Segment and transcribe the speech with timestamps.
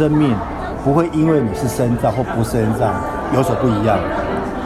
[0.00, 0.34] 生命
[0.82, 2.94] 不会因为你是身障或不是身障
[3.34, 3.98] 有所不一样。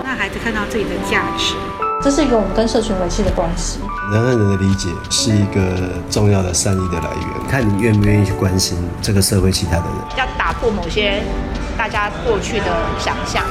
[0.05, 1.57] 让孩子看到自己的价值，
[2.01, 3.81] 这是一个我们跟社群维系的关系。
[4.13, 11.21] 人和人的理解是一个重要的善意的来源，看你愿不愿意去关心这个社会其他的人，要打破某些
[11.77, 12.67] 大家过去的
[13.01, 13.43] 想象。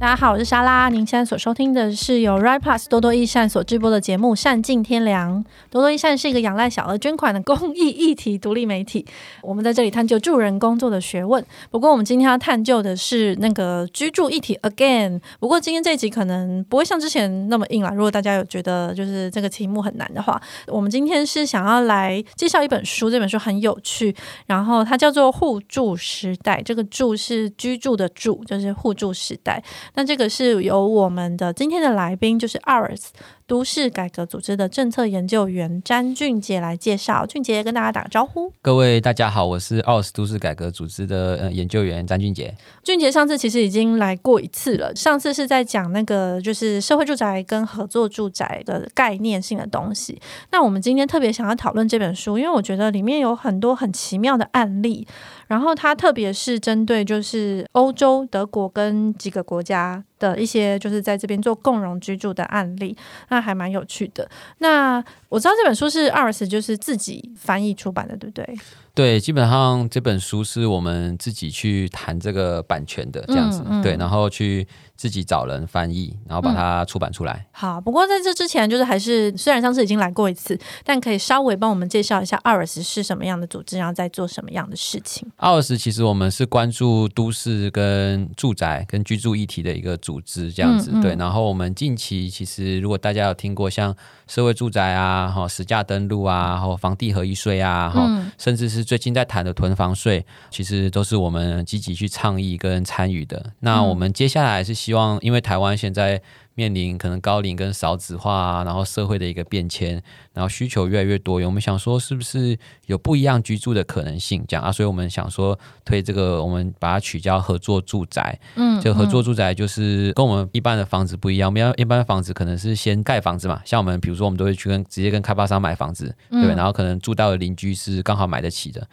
[0.00, 0.88] 大家好，我是莎拉。
[0.88, 5.44] 您现在所收听的是由 Right Plus 多多益善所直播的节目《善尽天良》。
[5.70, 9.04] 多多益善是一个仰赖小额捐款的公益议题独立媒体。
[9.42, 11.44] 我们在这里探究助人工作的学问。
[11.68, 15.20] 不过，我们今天要探究的是那个居住议题 again。
[15.40, 17.90] 不过，今天这一集可能不会像之前那么硬了。
[17.92, 23.10] 如果大家有觉得就是这个题目很难的话，我们今天是想要来介绍一本书。
[23.10, 24.14] 这本书很有趣，
[24.46, 26.60] 然后它叫做《互助时代》。
[26.62, 29.60] 这个“助”是居住的“住”，就是互助时代。
[29.98, 33.06] 那这个是由我们的今天的来宾，就是 OURS
[33.48, 37.26] 都市改革组织的政策研究员詹俊杰来介绍。
[37.26, 38.52] 俊杰跟大家打个招呼。
[38.62, 42.54] 各位大家好，我是 OURS 都市改革组织的呃研究员詹俊杰。
[42.84, 50.22] 俊杰上次其实已经来过一次了，上次是在讲那个就是社会住宅跟合作住宅的概念性的东西。
[50.52, 55.08] 那我们今天特别想要讨论这本书，因为我觉得里面有很多很奇妙的案例，
[55.48, 62.96] 然后它特别是针对就是欧洲德国跟几个国家的一些就是在这边做共融居住的案例，
[63.30, 64.28] 那还蛮有趣的。
[64.58, 68.58] 那我知道这本书是阿尔斯就是自己翻译出版的，对不对？
[68.98, 77.34] 对，基本上这本书是我们自己去谈这个版权的这样子，嗯嗯、对，然后去自己找人翻译，然后把它出版出来。
[77.34, 85.30] 嗯、好，不过在这之前，就是还是虽然上次已经来过一次，但可以稍微帮我们介绍一下 OURS 是什么样的组织，然后在做什么样的事情。
[85.38, 91.14] OURS 其实我们是关注都市跟住宅跟居住议题的一个组织，这样子、对。
[91.14, 93.94] 然后我们近期其实如果大家有听过像
[94.26, 103.52] 社会住宅啊，哈，实价登录啊，哈房地合一税啊，哈、嗯，甚至是最近在谈的囤房税，其实都是我们积极去倡议跟参与的。
[103.60, 106.22] 那我们接下来是希望，因为台湾现在
[106.58, 110.02] 面临可能高龄跟少子化啊，然后社会的一个变迁，
[110.32, 114.44] 然后需求越来越多元，我们想说是不是有不一样居住的可能性？
[114.48, 118.36] 这样啊，所以我们想说推这个，我们把它取叫合作住宅。
[118.56, 128.84] 嗯，就合作住宅就是跟我们一般的房子不一样，我们要一般的房子可能是先盖房子嘛，像我们比如说我们都会去跟直接跟开发商买房子，对，然后可能住到的邻居是刚好买得起的。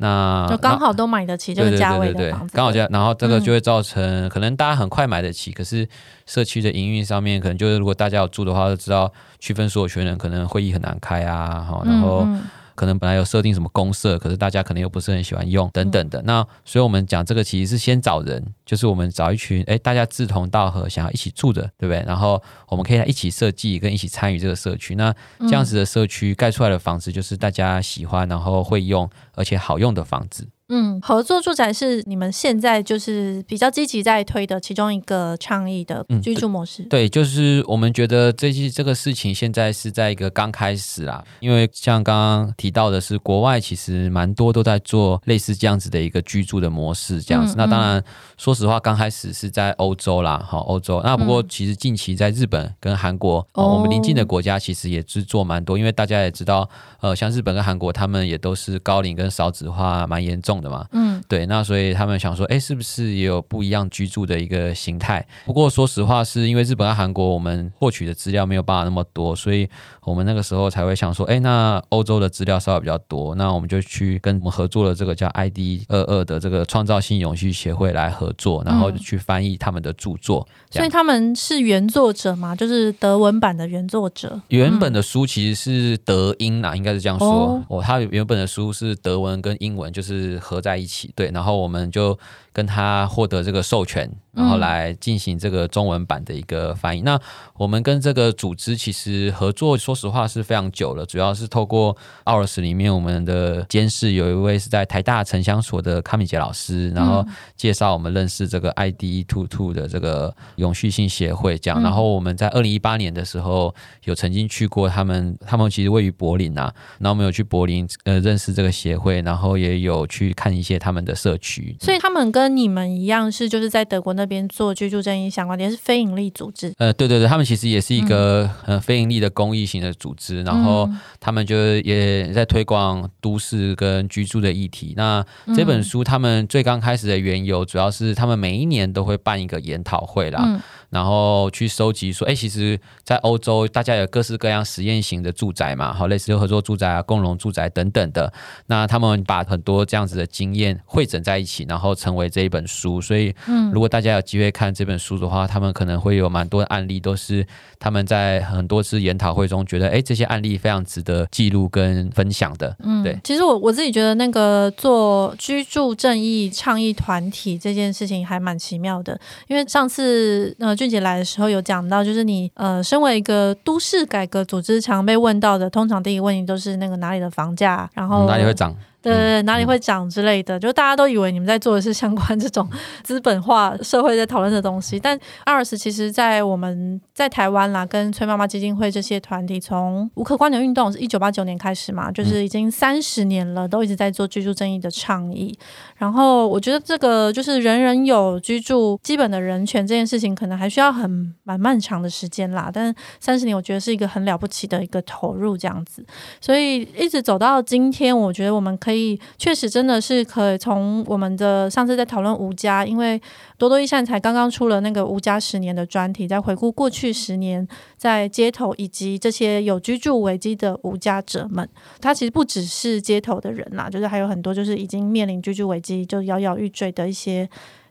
[0.00, 5.86] 那就刚好都买得起这个价位的房子，刚好这样，然后这个就会造成、嗯、可能大家很快买得起，可是
[6.26, 12.24] 社区的营运上面可能就是如果大家有住的话，就知道区分所有权人可能会议很难开啊，好，然后。
[12.26, 12.42] 嗯嗯
[12.80, 16.18] 可能本来有设定什么公社，可是大家可能又不是很喜欢用等等的。
[16.22, 22.02] 嗯、那所以我们讲这个其实是先找人，就是我们找一群哎大家志同道合，想要一起住的，对不对？
[22.06, 24.94] 然后我们可以来一起设计跟一起参与这个社区。
[24.94, 30.48] 那这样子的社区盖出来的房子就是大家喜欢，然后会用而且好用的房子。
[30.70, 36.84] 嗯，合作住宅是你们现在就是比较积极在推的其中一个倡议的居住模式。
[36.84, 47.54] 嗯、对，就是我们觉得这些这个事情现在是在一个刚开始啦，因为像刚刚提到的是，国外其实蛮多都在做类似这样子的一个居住的模式，这样子。
[47.54, 48.02] 嗯、那当然，
[48.38, 51.00] 说实话，刚开始是在欧洲啦，好，欧洲。
[51.02, 56.68] 那不过其实近期在日本跟韩国，嗯、我们邻近的国家其实也是做蛮多，因为大家也知道，
[57.00, 65.24] 呃，像日本跟韩国，他们也都是高龄跟少子化蛮严重的嘛，嗯，对，那所以他们想说，哎，是不是也有不一样居住的一个形态？
[65.44, 69.68] 不过说实话，是因为日本和韩国我们获取的资料没有办法那么多，所以
[70.02, 80.46] 我们那个时候才会想说，哎，那欧洲的资料稍微比较多，那我们就去跟我们合作的这个叫 ID 二二的这个创造性永续协会来合作，然后去翻译他们的著作。
[80.50, 82.54] 嗯、所以他们是原作者吗？
[82.54, 84.40] 就是德文版的原作者？
[84.48, 87.28] 原本的书其实是德英啊，应该是这样说。
[87.28, 91.12] 哦，哦，他原本的书是德文跟英文就是合在一起。
[91.14, 92.18] 对，然后我们就
[92.52, 97.00] 跟他获得这个授权，然后来进行这个中文版的一个翻译。
[97.02, 97.20] 嗯、那
[97.56, 107.24] 我们跟这个组织其实合作，说实话是非常久了，主要是透过 OURS 里面我们的监事有一位是在台大城乡所的康敏杰老师，然后
[107.56, 111.80] 介绍我们认识这个 ID Two Two 的这个永续性协会，这样。
[111.80, 113.72] 然后我们在二零一八年的时候
[114.04, 126.72] 有曾经去过他们，他们其实位于柏林啊，然后我们有去柏林呃认识这个协会，然后也有去看一些他们的社区，所以他们跟你们一样是就是在德国那边做居住正义相关的，也是非营利组织。
[126.78, 130.88] 呃，对对对，他们其实也是一个呃非营利的公益型的组织，嗯、然后
[131.18, 134.94] 他们就也在推广都市跟居住的议题。
[134.96, 135.24] 那
[135.54, 140.42] 这本书他们最刚开始的缘由，主要是他们每一年都会办一个研讨会啦。
[140.44, 140.60] 嗯
[140.90, 148.32] 然后去收集说，哎，其实，在欧洲大家有各式各样实验型的住宅嘛，好，类似合作住宅啊、共融住宅等等的。
[148.66, 153.00] 那他们把很多这样子的经验汇整在一起，然后成为这一本书。
[153.00, 157.46] 所以，嗯，如果大家有机会看这本书的话，他们可能会有蛮多的案例，都是
[157.78, 162.76] 他们在很多次研讨会中觉得，哎，这些案例非常值得记录跟分享的。
[162.80, 163.18] 嗯，对。
[163.22, 178.74] 其实我我自己觉得，那个做居住正义倡议团体这件事情还蛮奇妙的，因为上次呃俊杰来的时候有讲到，就是你呃身为一个都市改革组织，常被问到的，通常第一个问题都是那个哪里的房价，然后哪里会涨。
[179.02, 182.68] 对，对，对，哪里会涨之类的，嗯、就大家都以为你们在做的是相关这种
[183.02, 185.00] 资本化社会在讨论的东西。
[185.00, 195.58] 但 OURs 其实，在我们在台湾啦，跟崔妈妈基金会这些团体，从无壳蜗牛运动是一九八九年开始嘛，就是已经三十年了，都一直在做居住正义的倡议。
[195.96, 202.70] 然后我觉得这个就是人人有居住基本的人权这件事情，可能还需要很蛮漫长的时间啦。
[202.70, 206.04] 但三十年，我觉得是一个很了不起的一个投入，这样子。
[206.38, 208.89] 所以一直走到今天，我觉得我们可以。
[208.90, 213.22] 所以，确实真的是可以从我们的上次在讨论吴家，因为
[213.56, 217.64] 多多益善才刚刚出了那个吴家十年的专题，在回顾过去十年
[217.96, 221.68] 在街头以及这些有居住危机的吴家者们，
[222.00, 227.48] 他其实不只是街头的人啦，就是还有很多就是已经面临居住危机就摇摇欲坠的一些。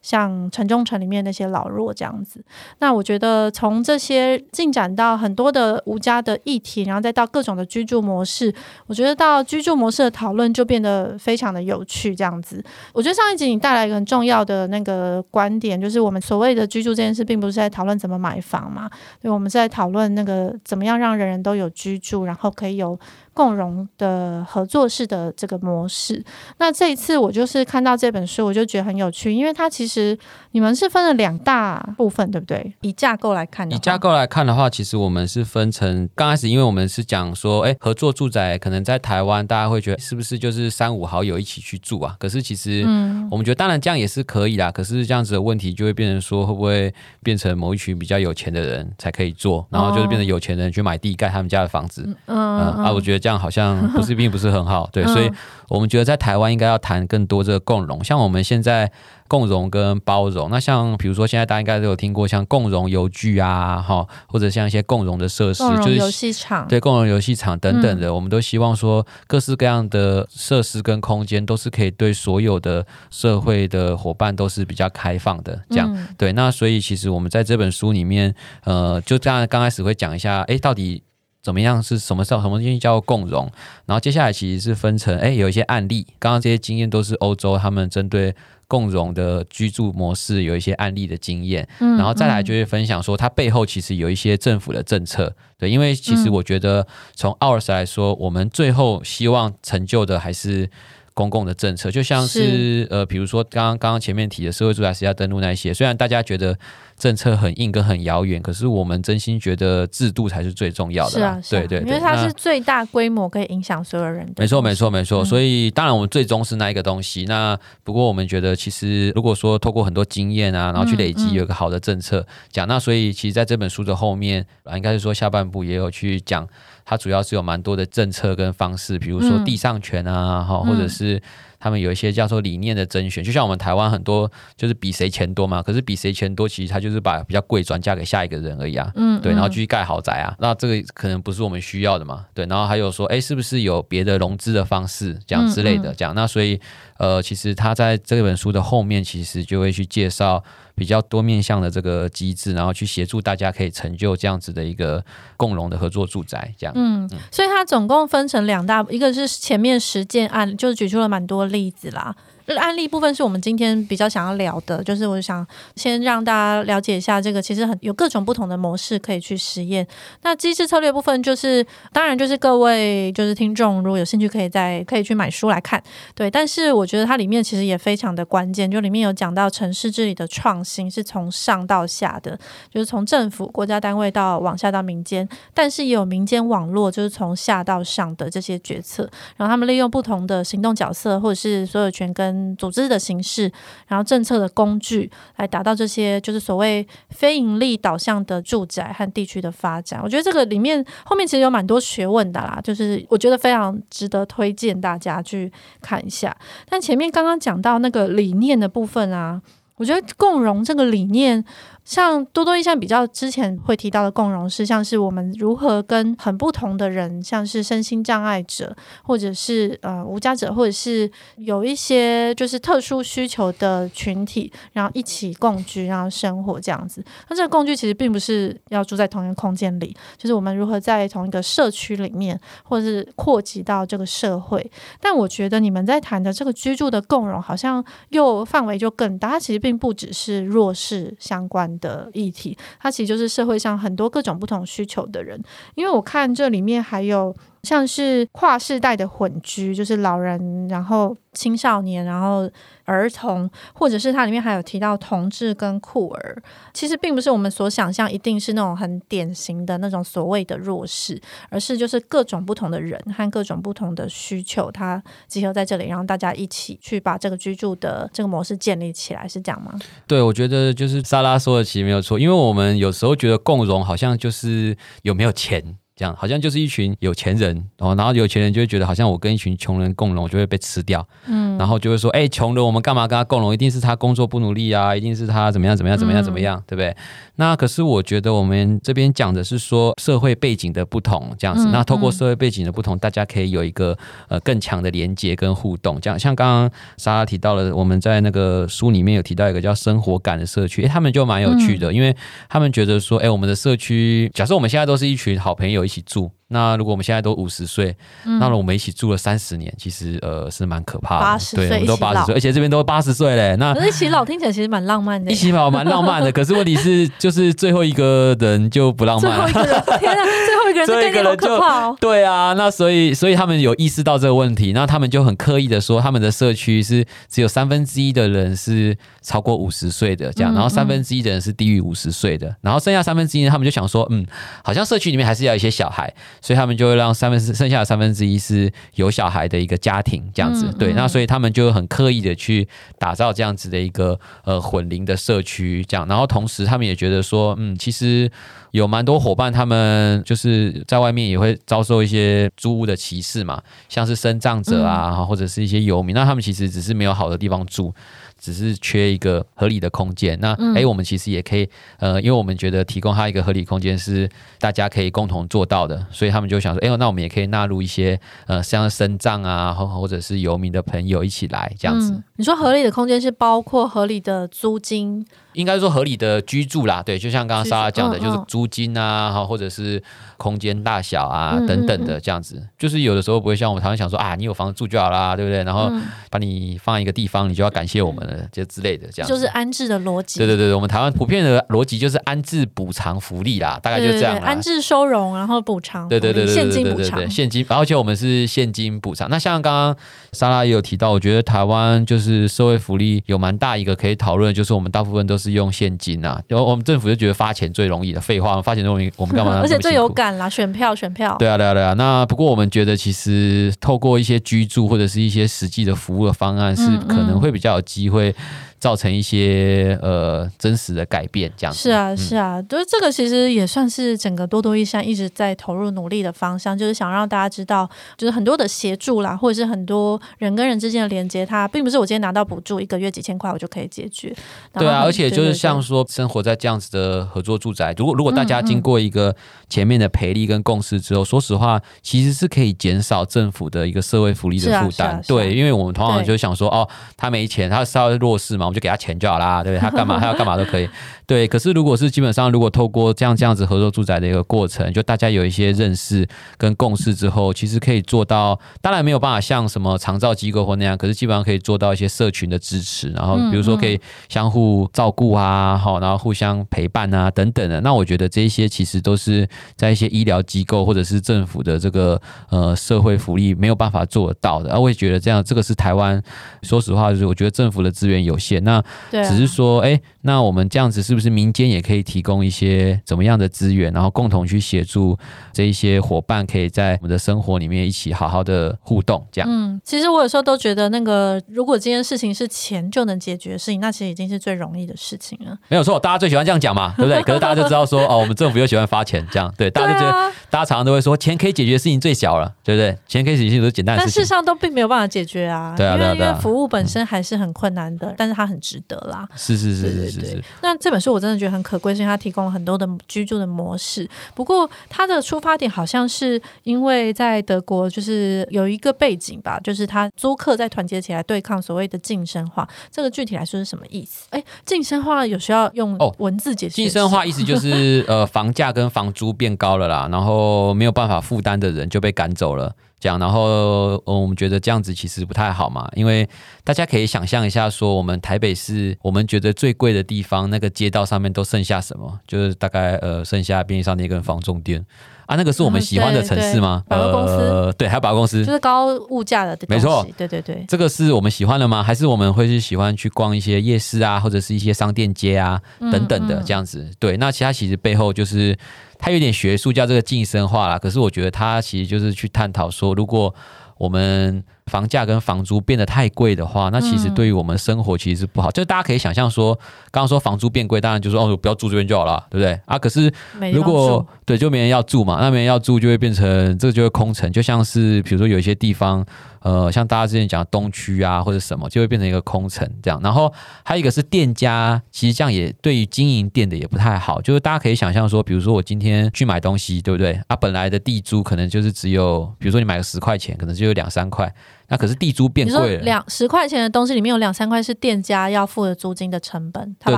[0.10, 2.44] 像城中城里面那些老弱这样子，
[2.80, 8.52] 那我觉得从这些进展到很多的无家的议题，然后再到各种的居住模式，
[8.88, 12.16] 我觉得到居住模式的讨论就变得非常的有趣。
[12.16, 12.60] 这样子，
[12.92, 18.90] 我觉得上一集你带来一个很重要的那个观点，就是我们所谓的居住这件事，并不是在讨论怎么买房嘛，
[19.22, 23.00] 对，我们是在讨论那个怎么样让人人都有居住，然后可以有。
[23.34, 26.24] 共融的合作式的这个模式，
[26.58, 30.18] 那这一次我就是看到这本书，我就觉得很有趣，因为它其实
[30.52, 32.74] 你们是分了两大部分，对不对？
[32.81, 42.16] 以架构来看，以架构来看的话，其实我们是分成刚开始，因为我们是讲说，哎，合作住宅可能在台湾，大家会觉得是不是就是三五好友一起去住啊？
[42.20, 44.72] 可是其实，嗯，我们觉得当然这样也是可以啦。
[44.72, 46.94] 可是这样子的问题就会变成说，会不会
[47.24, 52.04] 变成某一群比较有钱的人才可以做，然后就是变成有钱人去买地盖他们家的房子？
[52.25, 53.30] 嗯，嗯啊，我觉得这样。
[53.30, 55.31] 这样好像不是，并不是很好， 对，所以
[55.68, 58.92] 我们觉得在台湾应该要谈更多这个共融，像我们现在
[59.27, 78.33] 共融跟包容，那像比如说现在大家应该都有听过像共融邮具啊，哈，或者像一些共融的设施，就是游戏场，对，共融游戏场等等的，我们都希望说各式各样的设施跟空间都是可以对所有的社会的伙伴都是比较开放的，这样，对，那所以其实我们在这本书里面，
[78.63, 81.04] 呃，就这样刚开始会讲一下，哎，到底。
[81.41, 83.50] 怎么样是什么时候什么东西叫做共融？
[83.86, 88.36] 然后接下来其实是分成，哎，有一些案例，刚刚这些经验都是欧洲他们针对
[88.68, 100.69] 共融的居住模式有一些案例的经验，嗯然后再来就会分享说它背后其实有一些政府的政策，对，因为其实我觉得从 OURs 来说，我们最后希望成就的还是。
[101.15, 106.57] 公共的政策就像是，是呃，比如说刚刚刚刚前面提的社会住宅实价登录那些，虽然大家觉得
[107.00, 111.12] 政策很硬跟很遥远，可是我们真心觉得制度才是最重要的。
[111.12, 114.34] 是啊，是啊，对对，对，因为它是最大规模可以影响所有人的。
[114.38, 115.25] 没错，没错，没错。
[115.25, 117.25] 所以当然我们最终是那一个东西。
[117.25, 126.48] 那不过我们觉得，其实如果说透过很多经验啊，然后去累积有一个好的政策讲，那所以其实在这本书的后面啊，应该是说下半部也有去讲。
[126.89, 131.22] 它主要是有蛮多的政策跟方式，比如说地上权啊，哈、嗯，或者是
[131.60, 134.27] 他们有一些叫做理念的甄选，嗯、就像我们台湾很多
[134.58, 146.60] 就是比谁钱多嘛，可是比谁钱多，其实他就是把比较贵转嫁给下一个人而已啊，嗯，对，然后继续盖豪宅啊，那这个可能不是我们需要的嘛，对，然后还有说，哎，是不是有别的融资的方式，这样之类的，这样，那所以
[147.00, 150.44] 呃，其实他在这本书的后面，其实就会去介绍。
[150.75, 155.03] 比较多面向的这个机制，然后去协助大家可以成就这样子的一个
[155.36, 156.74] 共融的合作住宅，这样。
[156.74, 162.15] 嗯，所以它总共分成两大，一个是前面实践案，就是举出了蛮多例子啦。
[162.58, 169.86] 案例部分是我们今天比较想要聊的，就是我想先让大家了解一下这个，其实很有各种不同的模式可以去实验。
[170.24, 175.82] 那机制策略部分就是，当然就是各位就是听众如果有兴趣，可以在可以去买书来看。
[176.15, 182.38] 对，但是我觉得它里面其实也非常的关键，就里面有讲到城市治理的创新是从上到下的，
[182.72, 189.03] 就是从政府国家单位到往下到民间，但是也有民间网络，就是从下到上的这些决策，
[189.38, 193.51] 然后他们利用不同的行动角色或者是所有权跟组织的形式，
[193.88, 200.00] 然后政策的工具，来达到这些就是所谓非盈利导向的住宅和地区的发展。
[200.03, 206.36] 我觉得这个里面后面其实有蛮多学问的啦，就是我觉得非常值得推荐大家去看一下。
[206.67, 209.41] 但前面刚刚讲到那个理念的部分啊，
[209.77, 211.43] 我觉得共融这个理念。
[211.89, 227.03] 像多多印象比较之前会提到的共融是，像是我们如何跟很不同的人，像是身心障碍者，或者是呃无家者，或者是有一些就是特殊需求的群体，然后一起共居，然后生活这样子。
[227.27, 234.69] 那这个共居其实并不是要住在同一个空间里，就是我们如何在同一个社区里面，或者是扩及到这个社会。
[235.01, 245.41] 但我觉得你们在谈的这个居住的共融，好像又范围就更大，它其实并不只是弱势相关的议题，它其实就是社会上很多各种不同需求的人。
[245.75, 247.36] 因为我看这里面还有。
[247.63, 252.50] 像是跨世代的混居，就是老人，然后青少年，然后
[252.89, 256.41] 儿童，或者是它里面还有提到同志跟酷儿，
[256.74, 269.77] 其实并不是我们所想象一定是那种很典型的那种所谓的弱势，而是就是各种不同的人和各种不同的需求，它集合在这里，然后大家一起去把这个居住的这个模式建立起来，是这样吗？
[270.08, 275.77] 对，我觉得就是莎拉说的其实没有错，因为我们有时候觉得共融好像就是有没有钱。
[276.00, 283.53] 这样好像就是一群有钱人哦，然后有钱人就会觉得好像我跟一群穷人共荣，我，就会被吃掉，嗯，然后就会说，哎，穷人我们干嘛跟他共荣？
[283.53, 286.96] 一定是他工作不努力啊，一定是他怎么样怎么样怎么样怎么样，对不对？
[287.39, 291.69] 那可是我觉得我们这边讲的是说社会背景的不同，这样子。
[291.72, 296.00] 那透过社会背景的不同，大家可以有一个呃更强的连接跟互动。
[296.01, 302.15] 这样像刚刚莎拉提到了，我们在那个书里面有提到一个叫生活感的社区，哎，他们就蛮有趣的，因为
[302.50, 305.79] 他们觉得说，哎，我们的社区，假设我们现在都是一群好朋友。
[305.79, 307.96] 一起住，那如果我们现在都五十岁，
[308.39, 311.22] 那我们一起住了三十年，其实呃是蛮可怕的。
[311.22, 313.56] 八十岁，对，我们都八十岁，而且这边都八十岁嘞。
[313.58, 315.32] 那一起老听起来其实蛮浪漫的。
[315.32, 319.46] 一起老蛮浪漫的，可是问题是，就是最后一个人就不浪漫了。
[319.50, 322.53] 最后一个人，天啊，最后一个人， 最后一个人就对啊。
[322.53, 334.25] 那所以，所以他们有意识到这个问题，那他们就很刻意的说，他们的社区是只有三分之一的人是超过五十岁的这样，然后三分之一的人是低于五十岁的，然后剩下三分之一，他们就想说，嗯，
[334.63, 335.70] 好像社区里面还是要一些。
[335.70, 342.67] 小孩，所以他们就会让三分之剩下的三分之一是有小孩的一个家庭这样子，嗯、对，那所以他们就很刻意的去
[342.98, 348.29] 打造这样子的一个呃混龄的社区，这样，然后同时他们也觉得说，嗯，其实
[348.72, 357.93] 有蛮多伙伴，他们就是在外面也会遭受一些租屋的歧视嘛，像是生障者啊，嗯、或者是一些游民，那他们其实只是没有好的地方住。
[358.39, 361.69] 只是缺一个合理的空间，那哎、嗯，我们其实也可以，
[362.00, 364.29] 呃，因为我们觉得提供他一个合理空间是
[364.60, 372.13] 大家可以共同做到的，所以他们就想说，哎，那我们也可以纳入一些，呃，像深藏啊，或或者是游民的朋友一起来这样子。
[372.13, 375.25] 嗯、你说合理的空间是包括合理的租金？
[375.53, 380.01] 应该说合理的居住啦，对，就像刚刚莎拉讲的，就是租金啊，哈，或者是
[380.38, 385.63] 空间大小啊等等的这样子，就是有的时候不会像我们台湾想说啊，你有房子住就好啦，对不对？
[385.63, 385.91] 然后
[386.29, 389.29] 把你放一个地方，你就要感谢我们了，就之类的这样。
[389.29, 390.39] 就是安置的逻辑。
[390.39, 394.38] 对对对，我们台湾普遍的逻辑就是安置补偿福利啦，大概就这样。
[394.38, 396.08] 安置收容，然后补偿。
[396.08, 399.27] 对对对对对，现金补偿，现金，而且我们是现金补偿。
[399.29, 399.98] 那像刚刚
[400.32, 406.39] 莎拉也有提到，我觉得台湾就是社会福利有蛮大一个可以讨论，就是我们大部分都是用现金啊。
[406.48, 409.58] 然后我们政府就觉得发钱最容易的，废话，发钱最容易，我们干嘛？
[409.63, 411.36] 而且最有感啦，选票，选票。
[411.39, 411.93] 对啊，对啊，对啊。
[411.93, 418.36] 那不过我们觉得，其实透过一些居住或者是一些实际的服务的方案，是可能会比较有机会。
[418.79, 434.33] 造成一些呃真实的改变，这样子是啊是啊，就是这个其实也算是整个多多益善一直在投入努力的方向，就是想让大家知道，就是很多的协助啦，或者是很多人跟人之间的连接，它并不是我今天拿到补助一个月几千块我就可以解决。
[434.74, 439.36] 对啊，而且就是像说生活在这样子的合作住宅，如果如果大家经过一个
[439.67, 445.09] 前面的培力跟共识之后，嗯嗯说实话其实是可以减少政府的一个社会福利的负担。
[445.09, 448.69] 啊啊啊、对，因为我们通常就想说哦，他没钱，他是稍微弱势嘛。
[448.70, 449.82] 我们就给他钱就好啦，对不对？
[449.82, 450.20] 他干嘛？
[450.20, 450.88] 他要干嘛都可以。
[451.29, 458.59] 对，可是如果是基本上，如果透过这样这样子合作住宅的一个过程，就大家有一些认识跟共识之后，其实可以做到。
[458.81, 467.79] 当然没有办法像什么长照机构或那样，可是基本上可以做到一些社群的支持，然后比如说可以相互照顾啊，好，然后互相陪伴啊等等的。
[467.81, 472.19] 那我觉得这一些其实都是在一些医疗机构或者是政府的这个
[472.50, 474.74] 呃社会福利没有办法做得到的。
[474.74, 476.19] 而我也觉得这样，这个是台湾，
[476.63, 478.63] 说实话就是我觉得政府的资源有限。
[478.63, 485.18] 那只是说，哎，那我们这样子是不是民间也可以提供一些怎么样的资源，然后共同去协助
[485.52, 489.50] 这一些伙伴，可以在我们的生活里面一起好好的互动，这样。
[489.52, 495.58] 嗯，其实我有时候都觉得，那个如果这件事情是钱就能解决的事情，那其实已经是最容易的事情了。
[495.68, 497.22] 没有错，大家最喜欢这样讲嘛，对不对？
[497.24, 500.12] 可是大家就知道说，哦，我们政府又喜欢发钱，这样对，大家就觉得，
[500.50, 502.98] 大家常常都会说，钱可以解决的事情最小了，对不对？
[503.08, 505.74] 钱可以解决的事情都是简单的事情，但事实上都并没有办法解决啊。
[505.78, 508.50] 对啊，对啊，因为服务本身还是很困难的，但是它。
[508.50, 509.30] 很值得啦。
[509.36, 510.44] 是是是是是是。
[510.64, 514.08] 那这本书我真的觉得很可贵，是因为它提供了很多的居住的模式。
[514.36, 522.68] 不过它的出发点好像是因为在德国，就是有一个背景吧，就是他租客在团结起来对抗所谓的晋升化。
[522.92, 524.28] 这个具体来说是什么意思？
[524.32, 526.75] 哎，晋升化有需要用文字解释？
[526.75, 532.75] 晋升化意思就是呃，房价跟房租变高了啦，然后没有办法负担的人就被赶走了。
[533.00, 536.27] 讲，然后、呃、我们觉得这样子其实不太好嘛，因为
[536.63, 542.20] 大家可以想象一下，说我们台北市，我们觉得最贵的地方，那个街道上面都剩下什么？
[542.27, 544.86] 就是大概呃，剩下便利商店跟房中店
[545.29, 546.83] 啊，那个是我们喜欢的城市吗？
[546.88, 551.83] 百货公司，呃，对，还有百货公司，就是高物价的，没错，对对对，这个是我们喜欢的吗？
[551.83, 556.81] 还是我们会是喜欢去逛一些夜市啊，或者是一些商店街啊等等的这样子？
[556.81, 558.57] 嗯嗯、对，那其他其实背后就是。
[559.01, 560.77] 它有点学术，叫这个晋升化啦。
[560.77, 563.33] 可是我觉得它其实就是去探讨说，如果
[563.77, 568.50] 我们房价跟房租变得太贵的话，那其实对于我们生活其实是不好。
[568.50, 569.54] 嗯、就是大家可以想象说，
[569.92, 572.78] 刚刚说房租变贵，当然就说哦，不要住这边就好了，对不对啊？
[572.78, 573.12] 可是
[573.52, 579.06] 如果对，就没人要住嘛，那没人要住就会变成这个就会空城，就像是比如说有一些地方。
[579.42, 583.00] 呃，像大家之前讲的东区啊，或者什么，就会变成一个空城这样。
[583.02, 583.34] 然后
[583.64, 587.22] 还有一个是店家，其实这样也对于经营店的也不太好。
[587.22, 590.20] 就是大家可以想象说，比如说我今天去买东西，对不对？
[590.28, 594.30] 啊，本来的地租可能就是只有，比如说你买个十块钱，可能就有两三块。
[594.70, 599.98] 那可是地租变贵了，两十块钱的东西里面有两三块是店家要付的租金的成本，他把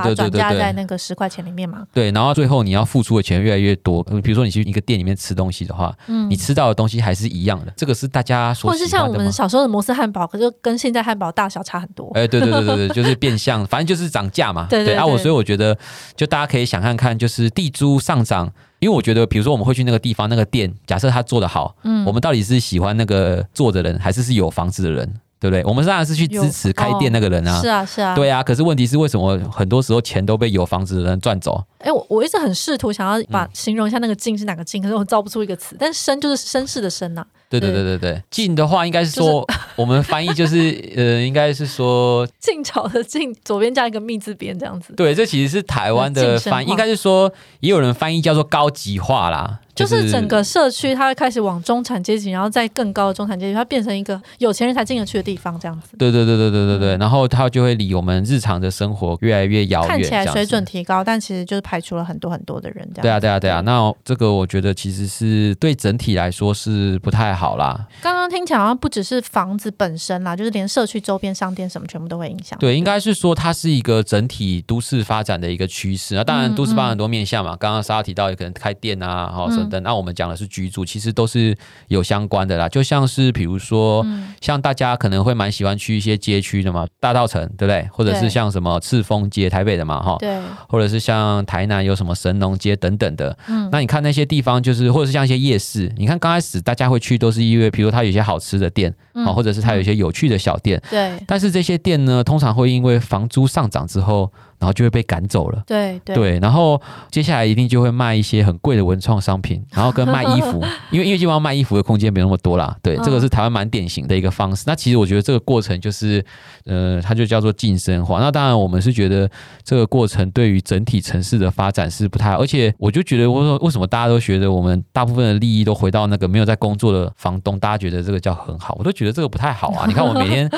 [0.00, 1.86] 它转嫁在那个十块钱里面嘛？
[1.92, 4.02] 对，然后最后你要付出的钱越来越多。
[4.02, 12.10] 比如说你去一个店里面吃东西的话，嗯，你吃到的东西还是一样的，这个是大家说，或是像我们小时候的摩斯汉堡，可是跟现在汉堡大小差很多。
[12.14, 14.66] 哎，对对对对对，就是变相，反正就是涨价嘛。
[14.70, 15.76] 对 对，对，对啊，我所以我觉得，
[16.16, 18.52] 就大家可以想看看，就是地租上涨。
[18.82, 25.64] 因为我觉得，比如说我们会去那个地方，那个店，假设他做的好，嗯，我们到底是喜欢那个做的人，还是是有房子的人，对不对？
[25.64, 28.44] 我们当然是去支持开店那个人啊，是啊，是啊，对啊。
[28.44, 31.64] 可是问题是，为什么很多时候钱都被有房子的人赚走？
[31.78, 35.74] 哎，我我一直很试图想要把形容一下那个“净”是哪个“净”，可是我造不出一个词。
[35.76, 37.26] 但“绅”就是绅士的“绅”呐。
[37.50, 40.56] 对对对对对，晋的话应该是说，就是、我们翻译就是
[40.96, 44.94] 呃，应该是说 晋朝的晋，左边加一个密字边这样子。
[44.94, 49.58] 对，这其实是台湾的翻译，应该是说也有人翻译叫做高级化啦。
[49.74, 55.96] 就是整个社区，它会开始往中产阶级，然后再更高的中产阶级，它变成一个有钱人才进得去的地方，这样子。
[55.96, 59.88] 对对对对对对对，然后它就会离我们日常的生活越来越遥远。
[59.88, 62.88] 看起来水准提高，但其实就是排除了很多很多的人。
[62.94, 63.02] 这样。
[63.02, 67.86] 对啊对啊对啊，那这个我觉得其实是对整体来说是不太好啦。
[68.02, 72.58] 刚刚听起来好像不只是房子本身啦，就是连社区周边商店什么全部都会影响。
[72.58, 76.14] 对，应该是说它是一个整体都市发展的一个趋势。
[76.14, 79.82] 那当然，都市发展很多面向嘛，刚刚莎拉提到，有可能开店啊，然后等等。
[79.82, 80.42] 那我们讲的是。
[80.52, 81.56] 居住其实都是
[81.88, 87.88] 有相关的啦，就像是比如说，嗯、像大家可能会蛮喜欢去一些街区的嘛，大道城对不对？
[87.90, 93.34] 或者是像什么赤峰街，台北的嘛，哈，对，或者是像台南有什么神农街等等的。
[93.48, 101.18] 嗯，那你看那些地方，就是或者是像一些夜市，你看刚开始大家会去都是因为，比如它有一些好吃的店，啊、嗯，或者是它有一些有趣的小店，对。
[101.26, 104.30] 但是这些店呢，通常会因为房租上涨之后。
[104.62, 114.62] 然后就会被赶走了，对对，对，然后接下来一定就会卖一些很贵的文创商品， 然后跟卖衣服，因为因为基本上卖衣服的空间没那么多啦，对，这个是台湾蛮典型的一个方式。
[114.68, 116.24] 那其实我觉得这个过程就是，
[116.66, 118.20] 呃，它就叫做晋升化。
[118.20, 119.28] 那当然我们是觉得
[119.64, 129.86] 这个过程对于整体城市的发展是不太好，而且我就觉得我说为什么大家都觉得我们大部分的利益都回到那个没有在工作的房东，大家觉得这个叫很好，我都觉得这个不太好啊。
[129.90, 130.48] 你看我每天。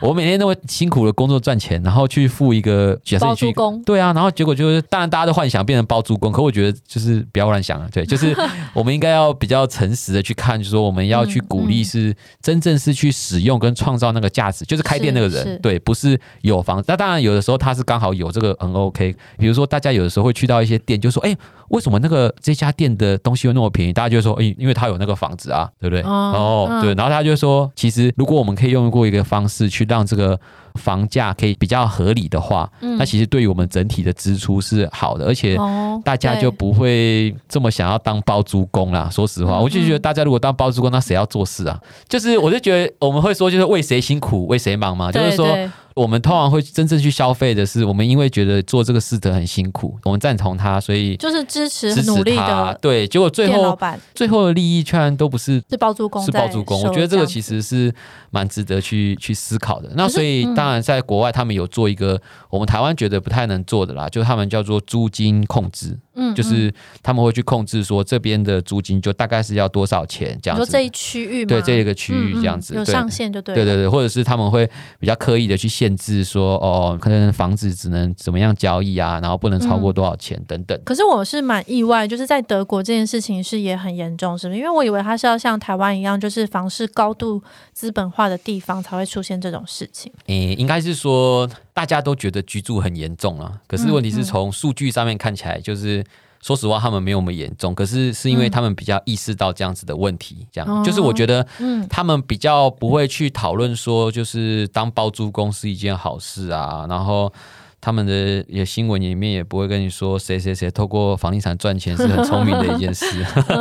[0.00, 8.34] 我每天都会辛苦的工作赚钱，然后去付一个假设你去包租公，对啊，然后结果就是，当然大家都幻想变成包租公，可我觉得就是不要乱想了，对， 就是
[8.72, 16.86] 我们应该要比较诚实的去看，就是说我们要去鼓励是真正是去使用跟创造那个价值，就是开店那个人，对，不是有房子。
[16.88, 21.36] 那当然有的时候他是刚好有这个很 OK，比如说大家有的时候会去到一些店，就说，哎，
[21.68, 23.92] 为什么那个这家店的东西会那么便宜？
[23.92, 26.02] 大家就说，哎，因为他有那个房子啊，对不对？
[26.04, 29.89] 哦，对，然后他就说，其实如果我们可以用过一个方式去。
[29.90, 30.38] 让这个
[30.76, 35.58] 房价可以比较合理的话，嗯，那其实对于我们整体的支出是好的，而且
[36.04, 39.10] 大家就不会这么想要当包租公啦。
[39.10, 41.78] 说实话，我就觉得大家如果当包租公，那谁要做事啊？
[42.08, 45.46] 就是我就觉得我们会说，就是为谁辛苦为谁忙嘛，就是说。
[45.94, 52.78] 我们通常会真正去消费的是，我们因为觉得做这个事的很辛苦，我们赞同他，所以就是支持努力的。
[52.80, 53.76] 对，结果最后
[54.14, 56.80] 最后的利益居然都不是是包租公，是包租公。
[56.82, 57.92] 我觉得这个其实是
[58.30, 59.90] 蛮值得去去思考的。
[59.94, 65.98] 那所以当然在国外，他们有做一个我们台湾觉得不太能做的啦，就他们叫做租金控制。
[66.14, 66.72] 嗯，就是
[67.02, 70.64] 他们会去控制说这边的租金就大概是要多少钱这样子。
[70.64, 73.54] 说这一区域，对这一个区域这样子，有上限就对。
[73.54, 75.68] 对对对，或者是他们会比较刻意的去。
[75.80, 80.76] 限制说，哦，可能房子只能怎么样交易啊，然后不能超过多少钱等等。
[80.76, 84.58] 嗯、可是我是蛮意外，就是在德国这件事情是也很严重，是不是？
[84.58, 90.12] 因为我以为它是要像台湾一样，就是房市高度资本化的地方才会出现这种事情。
[90.26, 96.04] 诶、欸，应该是说大家都觉得居住很严重啊，可是问题是从数据上面看起来就是。
[96.42, 101.46] 说实话，他们没有那么严重，可是是因为他们比较意识到这样子的问题，这样、嗯、就是我觉得，
[101.88, 107.32] 他们比较不会去讨论说，就是当包租公是一件好事啊，然后。
[107.80, 113.06] 他们的也新闻里面也不会跟你说谁谁谁透过房地产赚钱是很聪明的一件事，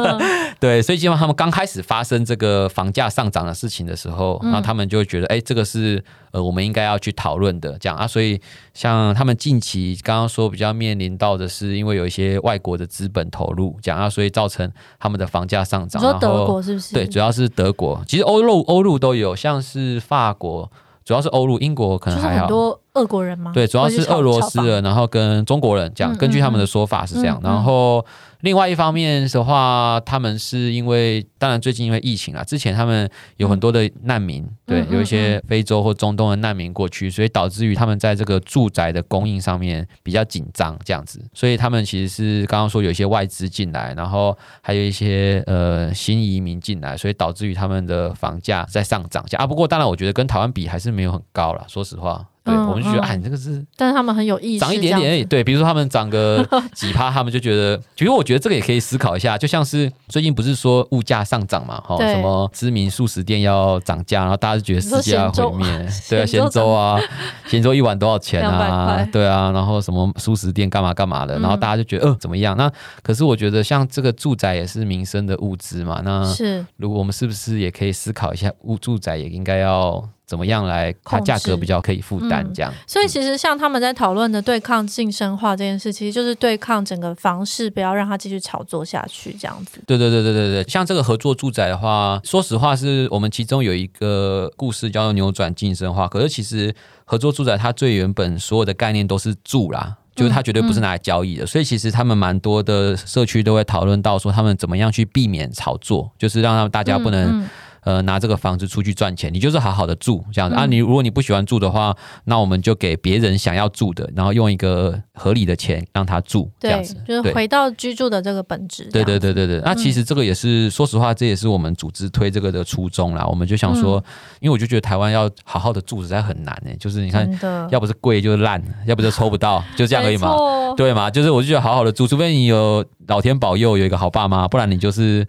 [0.60, 8.42] 对，所以基本上他们刚开始发生这个房价上涨的事情的时候，然后他们就会觉得，哎，这个是呃我们应该要去讨论的，这样啊，所以
[8.74, 16.02] 像他们近期刚刚说比较面临到的是，因为有一些外国的资本投入，这样啊，所以造成他们的房价上涨。
[16.02, 16.94] 说德国是不是？
[16.94, 20.70] 对，主要是德国，其实欧陆欧陆都有，像是法国。
[21.06, 22.48] 主要是欧陆，英国可能还好。
[22.94, 23.52] 俄国人吗？
[23.54, 26.16] 对，主要是俄罗斯人，然后跟中国人这样。
[26.18, 28.06] 根据他们的说法是这样，然后。
[28.42, 49.46] 另外一方面的话，他们是因为，当然最近因为疫情啊，之前他们有很多的难民，对，有一些非洲或中东的难民过去，所以导致于他们在这个住宅的供应上面比较紧张，这样子，所以他们其实是刚刚说有一些外资进来，然后还有一些呃新移民进来，所以导致于他们的房价在上涨啊。
[49.46, 52.26] 不过当然，我觉得跟台湾比还是没有很高了，说实话。
[52.44, 55.24] 对，我们就觉得，哎，你这个是，但是他们很有意思，涨一点点而已。
[55.26, 65.68] 对，比如说他们涨个 几趴，他们就觉得，其实我觉得这个也可以思考一下，就像是最近不是说物价上涨嘛，哈，什么知名素食店要涨价，然后大家就觉得世界要毁灭，
[66.10, 67.00] 对啊，咸粥啊，
[67.46, 69.06] 咸粥一碗多少钱啊？
[69.12, 72.56] 对啊，然后什么素食店干嘛干嘛的，然后大家就觉得，呃，怎么样？
[72.58, 72.72] 那
[73.04, 80.10] 可是我觉得，像这个住宅也是民生的物资嘛，那是如果我们是不是也可以思考一下，物住宅也应该要。
[80.30, 80.94] 怎么样来？
[81.04, 82.78] 它价格比较可以负担，这样、嗯。
[82.86, 89.82] 所以其实像他们在讨论的对抗晋升化这件事，其实就是对抗整个房市，不要让它继续炒作下去，这样子。
[89.88, 90.70] 对对对对对对。
[90.70, 96.08] 像这个合作住宅的话，说实话，是我们其中有一个故事叫做扭转晋升化。
[96.08, 96.72] 可是其实
[97.06, 101.44] 合作住宅它最原本所有的概念都是住啦，就是它绝对不是拿来交易的。
[101.44, 107.50] 嗯嗯、所以其实他们蛮多的社区都会讨论到说，他们怎么样去避免炒作，就是让他们大家不能、嗯。
[107.84, 110.66] 嗯呃，拿这个房子出去赚钱，你就是好好的住这样子、嗯、啊。
[110.66, 116.96] 你如果你不喜欢住的话，那我们就给别人想要住的，然后用一个合理的钱让他住，这样子。
[117.08, 118.84] 就是回到居住的这个本质。
[118.92, 119.62] 对对对对对。
[119.64, 123.26] 那其实这个也是，嗯、说实话，这也是我们组织推这个的初衷啦。
[123.26, 124.04] 我们就想说，嗯、
[124.42, 126.78] 因为我就觉得台湾要好好的住实在很难呢、欸。
[126.78, 127.28] 就是你看，
[127.72, 130.36] 要不是贵就是烂，要不就抽不到，就这样而已嘛。
[130.76, 131.10] 对嘛？
[131.10, 135.26] 就是我就觉得好好的住，除非你有老天保佑，有一个好爸妈，不然你就是。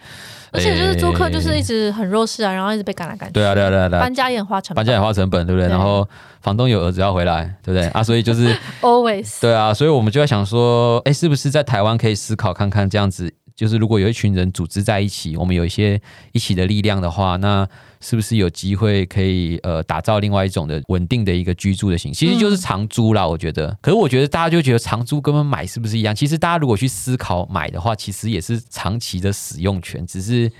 [0.52, 3.32] 而且就是租客就是一直很弱势啊，然后一直被赶来赶去。
[3.34, 4.02] 对啊，对啊，对啊，对啊。
[4.02, 4.76] 搬家也很花成本。
[4.76, 5.68] 搬家也花成本，对不对？
[5.68, 6.06] 对，然后
[6.40, 7.88] 房东有儿子要回来，对不对？
[7.88, 9.40] 啊， 所以就是 always。
[9.40, 13.32] 对啊，所以我们就在想说，哎，是不是在台湾可以思考看看这样子？
[13.56, 16.00] 就是如果有一群人组织在一起，我们有一些
[16.32, 17.68] 一起的力量的话，那。
[18.02, 22.20] 是不是有机会可以呃打造另外一种的稳定的一个居住的形式？
[22.20, 23.76] 其实就是长租啦，我觉得。
[23.82, 26.14] 可是我觉得大家就觉得长租跟买是不是一样？
[26.16, 30.50] 其实大家如果去思考买的话，其实也是长期的使用权，只是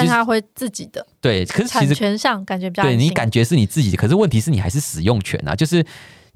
[0.00, 5.84] 但它会自己的对，可是产权上感觉比较对你感觉是你自己的，可是问题是你还是使用权啊，就是。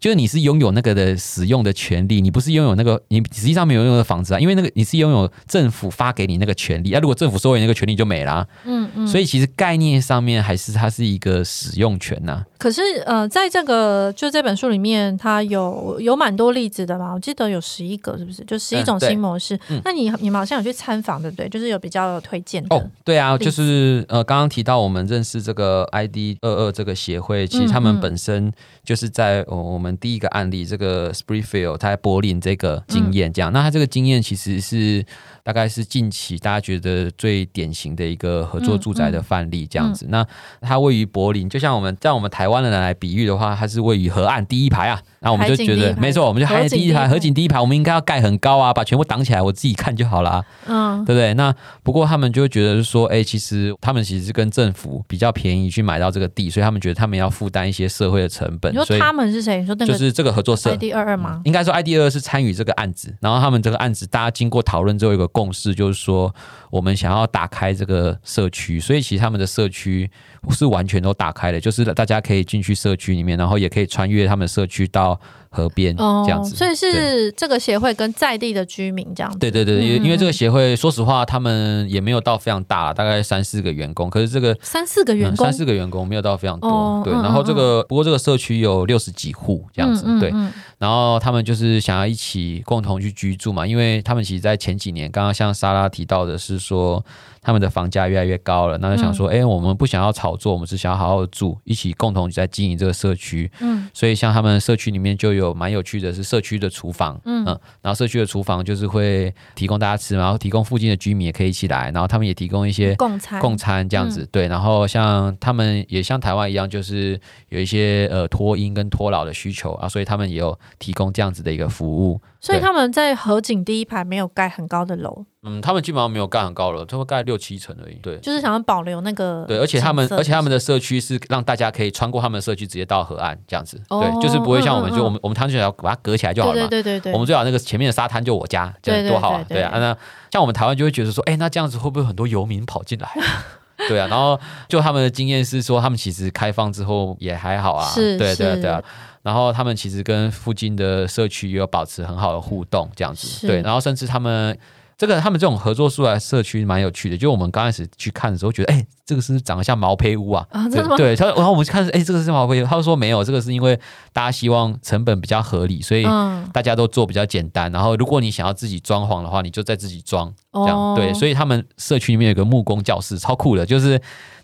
[0.00, 7.00] 就是你是拥有那个的使用的权利，你不是拥有那个，你实际上没有用的房子啊，因为那个你是拥有政府发给你那个权利啊。
[7.00, 9.06] 如果政府收回那个权利就没啦，嗯嗯。
[9.06, 12.42] 所以其实概念上面还是它是一个使用权呐。
[12.60, 18.44] 可是呃，在这个就这本书里面，它有有蛮多例子的嘛，我记得有十一个，是不是？
[18.44, 19.58] 就十一种新模式。
[19.68, 21.48] 嗯、那你你们好像有去参访，对不对？
[21.48, 22.76] 就是有比较有推荐的。
[22.76, 28.52] 哦，对啊，就是呃，刚刚提到我们认识这个 ID 二二这个协会，其实他们本身
[28.84, 29.96] 就是在、呃、我们。
[30.00, 35.04] 第一个案例，这个 Springfield，他在柏林这个经验，这样，嗯、那他这个经验其实是。
[35.42, 40.06] 大概是近期大家觉得最典型的一个合作住宅的范例，这样子。
[40.06, 40.26] 嗯嗯、那
[40.68, 45.02] 它位于柏林，就像我们在我们台湾的人来比喻的话，它是位于河岸第一排啊。
[45.22, 51.34] 那我们就觉得没错，我们就海景第一排，河景第一排，我们应该要盖很高啊，把全部挡起来，我自己看就好了，嗯，对不对？
[51.34, 58.72] 那不过他们就会觉得说，哎、欸，其实他们其实是跟政府比较便宜去买到这个地，所以他们觉得他们要负担一些社会的成本。
[58.72, 59.60] 你说他们是谁？
[59.60, 61.42] 你说就是这个合作社 ID 二二吗？
[61.44, 66.34] 应该说 ID 二二是参与这个案子，然后他们这个案子大家经过讨论之后有个共识，就是说。
[66.70, 70.10] 我们想要打开这个社区，所以其实他们的社区
[70.50, 75.20] 是完全都打开的，就是大家可以进去社区里面，然后也可以穿越他们社区到
[75.50, 76.54] 河边这样子。
[76.54, 79.38] 哦，所以是这个协会跟在地的居民这样子。
[79.38, 84.08] 对对对，因为因为这个协会，说实话，他们也没有到非常大，大概三四个员工。
[84.08, 86.68] 可是这个三四个员工，三四个员工没有到非常多。
[86.68, 90.32] 哦，对，然后这个不过这个社区有六十几户这样子，对。
[90.78, 97.04] 然后他们就是想要一起共同去居住嘛，因为他们其实，在前几年，刚刚像莎拉提到的是说，
[97.42, 103.50] 他们的房价越来越高了，那就想说，哎、嗯，我们不想要炒作，我们是想要好好住，一起共同在经营这个社区。
[103.60, 107.20] 嗯，所以像他们社区里面就有蛮有趣的，是社区的厨房。
[107.24, 114.22] 嗯，嗯，然后社区的厨房就是会提供大家吃，然后提供附近的居民也可以一起来，然后他们也提供一些共餐共餐这样子。
[114.22, 122.20] 嗯、对，然后像他们也像台湾一样，就是有一些呃托婴跟托老的需求啊，所以他们也有提供这样子的一个服务。
[122.40, 127.96] 所以他们在河景第一排没有盖很高的楼，嗯，他们基本上没有盖很高楼，他们盖六七层而已。
[127.96, 129.44] 对，就是想要保留那个。
[129.46, 133.78] 对，而且他们，而且他们的社区是让大家可以穿过他们的社区直接到河岸这样子。
[133.90, 136.68] 哦、对，就是不会像我们，就我们我们摊就要把它隔起来就好了嘛。
[136.68, 139.44] 对对对对，我们最好那个前面的沙滩就我家，这样多好啊。
[139.46, 139.94] 对啊，那
[140.30, 143.08] 像我们台湾就会觉得说，哎、欸，那这样子会不会很多游民跑进来？
[143.88, 147.86] 对啊，然后就他们的经验是说，他们其实开放之后也还好啊。
[147.88, 148.82] 是，对对对啊。
[149.22, 153.60] 然后他们其实跟附近的社区也有保持很好的互动，这样子对。
[153.62, 154.58] 然后甚至他们
[154.96, 160.46] 这个他们这种合作出来社区蛮有趣的，就我们刚开始去看的时候，觉得哎，这个是长得像毛坯屋啊。
[160.50, 160.66] 啊？
[160.96, 163.78] 对，他然后我们看哎，这个是毛坯屋，他就说没有，这个是因为
[164.12, 166.04] 大家希望成本比较合理，所以
[166.52, 167.70] 大家都做比较简单。
[167.72, 170.94] 然后如果你想要自己装潢的话，你就再自己装这样。
[170.94, 174.00] 对，所以他们社区里面有个木工教室，超酷的，就是。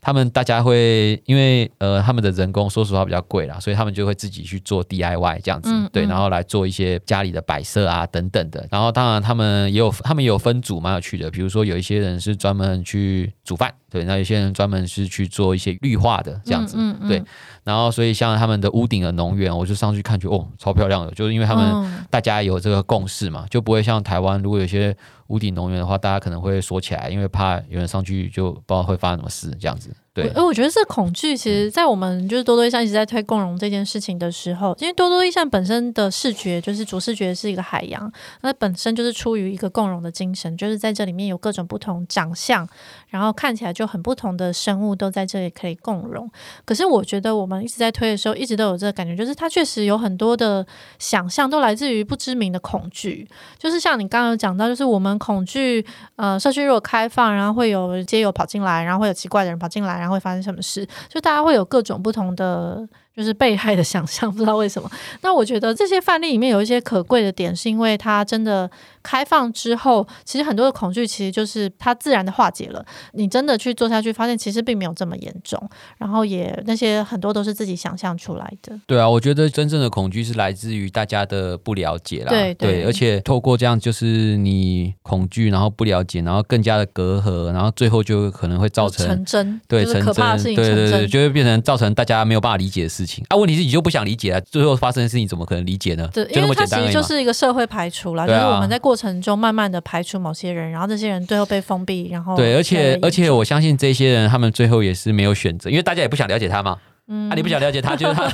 [0.07, 8.65] 他们大家会因为呃他们的人工说实话比较贵啦，所以他们就会自己去做 DIY 这样子，嗯、对，然后来做一些家里的摆设啊等等的。
[8.71, 17.23] 然后当然他们也有他们也有分组蛮有趣的，比如说有一些人是专门去煮饭，对，那有些人专门是去做一些绿化的这样子，嗯嗯嗯、对。
[17.65, 24.97] 然后所以像他们的屋顶的农园，我就上去看去哦，超漂亮的，就是因为他们大家有这个共识嘛，就不会像台湾如果有些。
[25.29, 29.91] 屋顶农园的话，大家可能会锁起来，因为怕有人上去就不知道会发生什么事，这样子。
[30.17, 42.67] 对，而我觉得这恐惧，其实，在我们就是多多益善一直在推共融这件事情的时候，因为多多益善本身的视觉就是主视觉是一个海洋，那本身就是出于一个共融的精神，就是在这里面有各种不同长相，
[43.09, 46.31] 然后看起来就很不同的生物都在这里可以共融。
[46.65, 50.67] 可是我觉得我们一直在推的时候，一直都有这个感觉，就是它确实有很多的
[50.99, 55.17] 想象都来自于不知名的恐惧，就是像你刚刚有讲到，就是我们。
[55.19, 55.85] 恐惧，
[56.17, 60.87] 呃，社区如果开放，然后会有街友跑进来，然后会有奇怪的人跑进来，会发生什么事？
[61.09, 62.89] 就大家会有各种不同的。
[63.17, 64.91] 就是被害的想象，不知道为什么。
[65.23, 68.71] 那我觉得这些范例里面有一些可贵的点，是因为他真的
[69.07, 72.85] 开放之后，其实很多的恐惧其实就是它自然的化解了。
[73.13, 75.57] 你真的去做下去，发现其实并没有这么严重。
[75.97, 78.77] 然后也那些很多都是自己想象出来的。
[78.85, 82.31] 对啊，我觉得真正的恐惧是来自于大家的不了解啦。
[82.31, 93.25] 对对，对，而且透过这样，就是你恐惧，然后不了解，然后更加的隔阂，然后最后就可能会造成成真，对，可怕的事情成真，对对对，就会变成造成大家没有办法理解的事情。
[93.29, 96.09] 啊，问题是你就不想理解啊，最后发生的事情怎么可能理解呢？
[96.13, 106.79] 对，因为它其实就是一个社会排除了，就是我们在过程中慢慢的排除某些人，然后这些人最后被封闭，然后对，而且而且我相信这些人他们最后也是没有选择，因为大家也不想了解他嘛。
[107.09, 108.29] 嗯，啊，你不想了解他，就是他，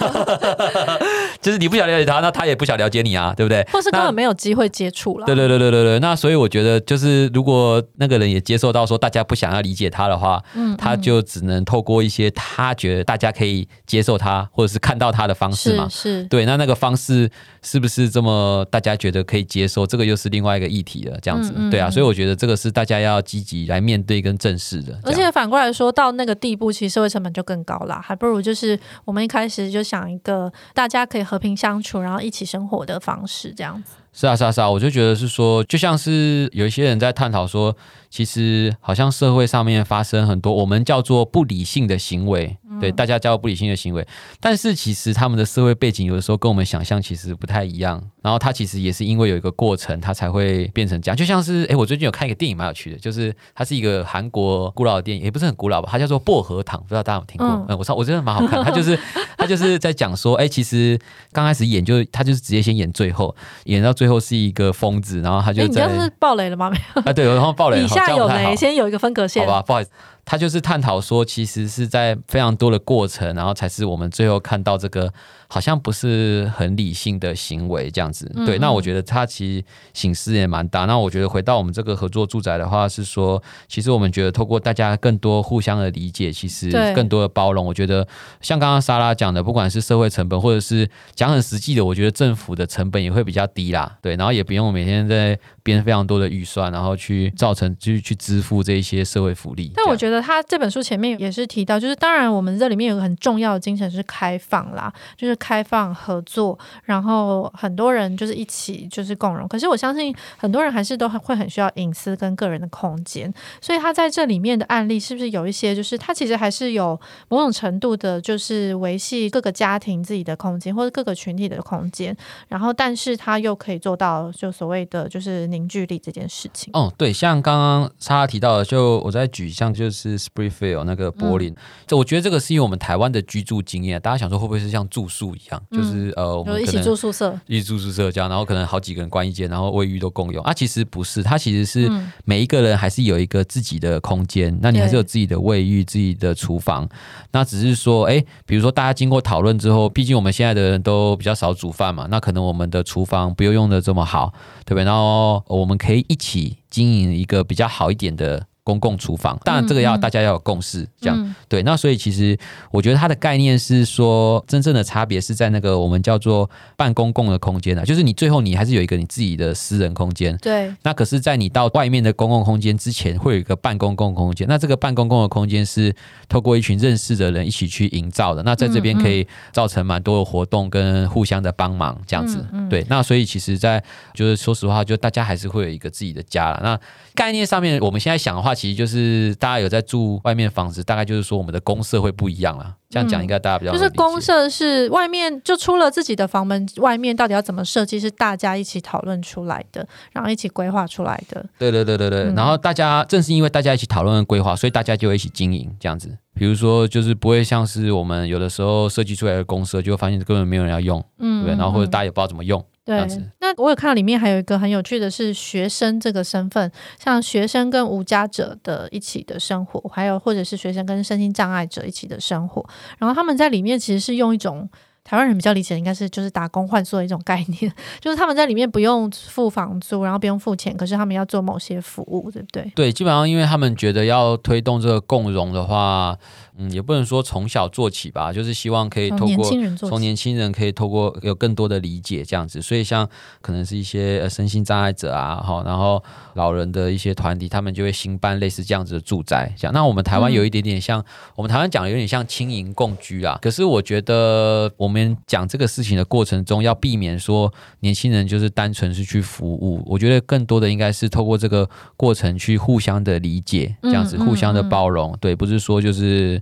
[1.42, 3.62] 就是你不想了解他，那他也不想了解你啊，对不对？
[3.70, 5.26] 或是根本没有机会接触了。
[5.26, 5.98] 对对对对对对。
[6.00, 15.86] 那所以我觉得，就是如果那个人也接受到说大家不想要理解他的话，嗯，他就只能透过一些他觉得大家可以接受他，或者是看到他的方式嘛。
[15.90, 16.22] 是。
[16.22, 17.30] 是对，那那个方式
[17.62, 19.86] 是不是这么大家觉得可以接受？
[19.86, 21.18] 这个又是另外一个议题了。
[21.20, 21.90] 这样子，嗯嗯对啊。
[21.90, 24.98] 所以我觉得这个是大家要积极来面对跟正视的。
[25.02, 28.62] 而且反过来说到那个地步，其实社会成本就更高了，还不如就是。
[28.62, 33.94] 是我们一开始就想一个大家可以和平相处，然后一起生活的方式，这样子。
[34.12, 37.76] 是啊，是啊，是啊，我就觉得是说，就像是有一些人在探讨说，
[38.12, 42.54] 其实好像社会上面发生很多我们叫做不理性的行为。
[42.80, 44.06] 对，大家叫不理性的行为，
[44.40, 48.02] 但是其实他们的社会背景有的时候跟我们想象其实不太一样。
[48.22, 51.16] 然后他其实也是因为有一个过程，他才会变成这样。
[51.16, 57.46] 就像是，哎，我最近有看一个电影，蛮有趣的，就是它是一个韩国古老的电影，也不是很古老吧，它叫做《薄荷糖》，不知道大家有听过？
[57.46, 58.64] 嗯，嗯，我操，我觉得蛮好看。
[58.64, 58.98] 他就是
[59.36, 60.98] 他就是在讲说，哎，其实
[61.30, 65.86] 刚开始演就他就是直接先演最后，演到最后是一个疯子，然后他就在。
[65.86, 66.70] 你这是暴雷了吗？
[66.70, 67.82] 没有啊，对，然后暴雷。
[67.84, 69.46] 以下有雷，先有一个分隔线。
[69.46, 69.90] 好吧，不好意思。
[70.24, 75.12] 他就是探讨说，其实是在非常多的过程，然后才是我们最后看到这个
[75.48, 78.30] 好像不是很理性的行为这样子。
[78.34, 80.84] 嗯嗯对，那我觉得他其实醒思也蛮大。
[80.84, 88.06] 那我觉得回到我们这个合作住宅的话，是说，其实我们觉得透过大家更多互相的理解，其实更多的包容，我觉得
[88.40, 93.98] 像刚刚莎拉讲的，不管是社会成本，或者是讲很实际的，我觉得政府的成本也会比较低啦。
[94.00, 99.72] 对，然后也不用每天在编非常多的预算，然后去造成就是去支付这一些社会福利。
[99.74, 109.46] 但我觉得他这本书前面也是提到，就是当然我们这里面有个很重要的精神是开放啦，就是开放合作，然后很多人就是一起就是共融。
[109.48, 116.98] 可是我相信很多人还是都会很需要隐私跟个人的空间，所以他在这里面的案例是不是有一些就是他其实还是有
[117.28, 122.16] 某种程度的，就是维系各个家庭自己的空间或者各个群体的空间，
[122.48, 126.70] 然后但是他又可以做到就所谓的就是凝聚力这件事情。
[126.72, 131.54] 哦，对，像刚刚莎拉提到的，就我在举像就是 Springfield 那个柏林，
[131.86, 140.42] 这、嗯、我觉得这个是因为我们台湾的居住经验，大家想说会不会是像住宿一样，嗯、就是呃，我们一起住宿舍，一起住宿舍这样，然后可能好几个人关一间，然后卫浴都共用。
[140.44, 141.90] 啊，其实不是，它其实是
[142.24, 146.88] 每一个人还是有一个自己的空间，嗯、那你还是有自己的卫浴、自己的厨房，
[147.32, 154.32] 那只是说，哎，比如说大家经过讨论之后，毕竟我们现在的人都比较少煮饭嘛，那可能我们的厨房不用用的这么好，
[154.64, 154.84] 对不对？
[154.84, 158.46] 然后我们可以一起经营一个比较好一点的。
[158.64, 161.64] 公共厨房，当然这个要大家要有共识，这样、嗯、对。
[161.64, 162.38] 那所以其实
[162.70, 170.36] 我觉得它的概念是说，真正的差别是在那个我们叫做半公共的空间啊，就是你最后你还是有一个你自己的私人空间。
[170.36, 170.72] 对。
[170.82, 174.46] 那可是，在你到外面的公共空间之前，会有一个半公共空间。
[174.48, 175.92] 那这个半公共的空间是
[176.28, 178.44] 透过一群认识的人一起去营造的。
[178.44, 182.46] 那在这边可以造成蛮多的活动跟互相的帮忙，这样子。
[182.70, 182.86] 对。
[182.88, 183.82] 那所以其实，在
[184.14, 186.60] 就是说实话，就大家还是会有一个自己的家了。
[186.62, 186.78] 那
[187.16, 188.51] 概念上面，我们现在想的话。
[188.54, 192.74] 其实就是大家有在住外面房子，大概就是说我们的公社会不一样了。
[192.90, 201.42] 这样讲应该大家比较、嗯、就是公社是外面就出了自己的房门，外面到底要怎么设计是大家一起讨论出来的，然后一起规划出来的。
[201.58, 206.14] 对对对对对，嗯、然后大家正是因为大家一起讨论规划，所以大家就会一起经营这样子。
[206.34, 212.62] 比如说，就是不会像是我们有的时候设计出来的公社，就会发现根本没有人要用，嗯，对，然后或者大家也不知道怎么用。
[212.84, 213.06] 对，
[213.40, 222.66] 那我有看到里面还有一个很有趣的是学生这个身份，像学生跟无家者的一起的生活，还有或者是学生跟身心障碍者一起的生活，
[222.98, 224.68] 然后他们在里面其实是用一种。
[225.04, 232.72] 台湾人比较理解的，应该是就是打工换宿的一种概念， 就是他们在里面不用付房租，然后不用付钱，可是他们要做某些服务，对不对？
[232.76, 236.16] 对，基本上因为他们觉得要推动这个共融的话，
[236.56, 243.06] 嗯，也不能说从小做起吧，就是希望可以透过从年轻人可以透过有更多的理解这样子，所以像
[243.40, 246.00] 可能是一些呃身心障碍者啊，哈，然后
[246.34, 249.74] 老人的一些团体，他们就会兴办类似这样子的住宅，这样。
[249.74, 251.04] 那我们台湾有一点点像，嗯、
[251.36, 254.92] 我们台湾讲的有点像轻盈共居啊，可是我觉得我们。
[254.92, 259.82] 我们讲这个事情的过程中，要避免说年轻人就是单纯是去服务。
[259.86, 265.16] 我觉得更多的应该是透过这个过程去互相的理解，这样子互相的包容。
[265.18, 266.41] 对，不是说就是。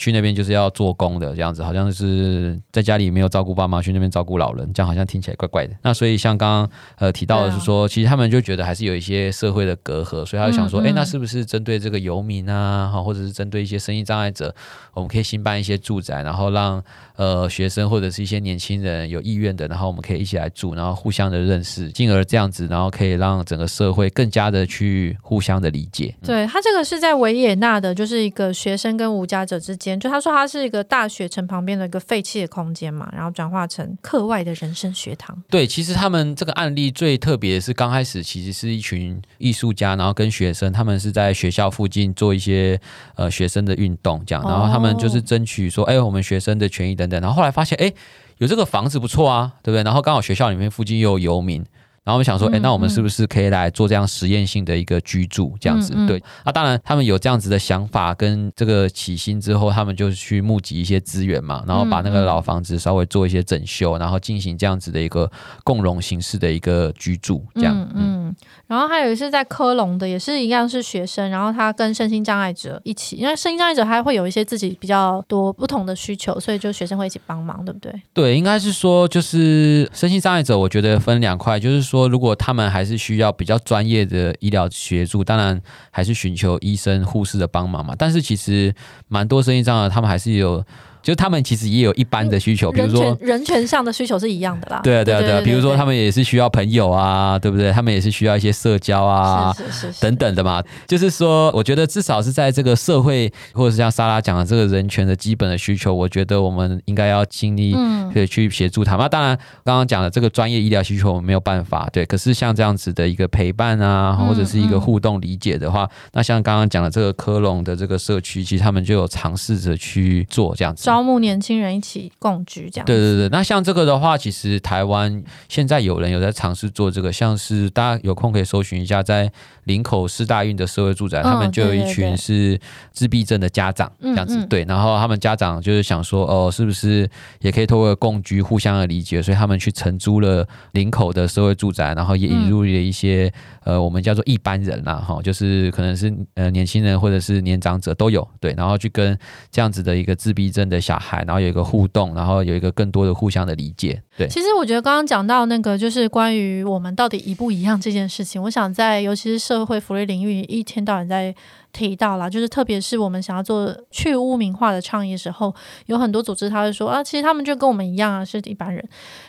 [0.00, 5.76] 去那边就是要做工的这样子，好像是在家里没有照顾爸妈，去那边照顾老人，这样好像听起来怪怪的。
[5.82, 14.54] 那所以像刚刚呃提到的是说，其实他们就觉得还是有一些社会的隔阂，所以他就想说，哎，那是不是针对这个游民啊，哈，或者是针对一些身心障碍者，
[14.94, 16.82] 我们可以新办一些住宅，然后让
[17.16, 26.14] 呃学生或者是一些年轻人有意愿的，然后我们可以一起来住，然后互相的认识，进而这样子，然后可以让整个社会更加的去互相的理解。
[26.24, 29.89] 对，他这个是在维也纳的，就是一个学生跟无家者之间。
[29.98, 35.36] 就他说，他是一个大学城旁边的一个废弃的空间嘛，然后转化成课外的人生学堂。
[35.48, 42.80] 对，其实他们这个案例最特别的是，刚开始其实是一群艺术家，然后跟学生，他们是在学校附近做一些
[43.16, 47.20] 呃学生的运动，这样，然后他们就是争取说，哎，我们学生的权益等等。
[47.20, 47.92] 然后后来发现，哎，
[48.38, 49.82] 有这个房子不错啊，对不对？
[49.82, 51.64] 然后刚好学校里面附近又有游民。
[52.10, 55.94] 然后我们想说，哎，那我们是不是可以来做这样实验性的一个居住，这样子？
[56.08, 65.30] 对，那当然，他们有这样子的想法跟这个起心之后，他们就去募集一些资源嘛，然后把那个老房子稍微做一些整修，然后进行这样子的一个
[65.62, 67.76] 共融形式的一个居住，这样。
[67.94, 68.26] 嗯。
[68.26, 77.92] 嗯，然后还有一个是在科隆的，也是一样是学生，然后他跟身心障碍者一起，因为身心障碍者他会有一些自己比较多不同的需求，所以就学生会一起帮忙，对不对？
[78.12, 81.90] 对，应该是说就是身心障碍者，我觉得分两块，就是。
[81.90, 85.60] 说，说如果他们还是需要比较专业的医疗协助，当然
[85.90, 87.94] 还是寻求医生、护士的帮忙嘛。
[87.98, 88.74] 但是其实
[89.08, 90.64] 蛮多生意上的，他们还是有
[91.02, 94.80] 就是他们其实也有一般的需求，比如说人权上的需求是一样的啦。
[94.82, 97.72] 对啊，对啊，对啊，比如说他们也是需要朋友啊，对不对？
[97.72, 100.62] 他们也是需要一些社交啊，是是是等等的嘛。
[100.86, 107.74] 就是说，我觉得至少是在这个社会，或者是像莎拉讲的这个人权的基本的需求，我觉得我们应该要尽力
[108.12, 109.00] 可以去协助他们。
[109.00, 112.04] 那当然，刚刚讲的这个专业医疗需求我们没有办法，对。
[112.04, 120.89] 可是像这样子的一个陪伴啊，或者是一个互动理解的话，那像刚刚讲的这个科隆的这个社区，其实他们就有尝试着去做这样子。
[120.90, 122.84] 招募年轻人一起共居，这样。
[122.84, 129.30] 对对对，那像这个的话，其实台湾现在有人有在尝试做这个，像是大家有空可以搜寻一下，在
[129.70, 132.58] 林口师大运的社会住宅，他们就有一群是
[132.92, 134.44] 自闭症的家长这样子。
[134.46, 137.08] 对，然后他们家长就是想说，哦，是不是
[137.40, 149.16] 也可以透过共居互相的理解，所以他们去承租了林口的社会住宅，然后也引入了一些呃，我们叫做一般人啦，哈，就是可能是呃年轻人或者是年长者都有，对，然后去跟
[149.52, 154.02] 这样子的一个自闭症的小孩，然后有一个互动，然后有一个更多的互相的理解。
[154.16, 161.34] 对，其实我觉得刚刚讲到那个，就是关于我们到底一不一样这件事情，我想在尤其是社社会福利领域，一天到晚在
[161.70, 165.54] 提到啦，就是特别是我们想要做去污名化的倡议的时候，
[165.84, 168.82] 有很多组织他会说啊，其实他们就跟我们一样啊，是一般人。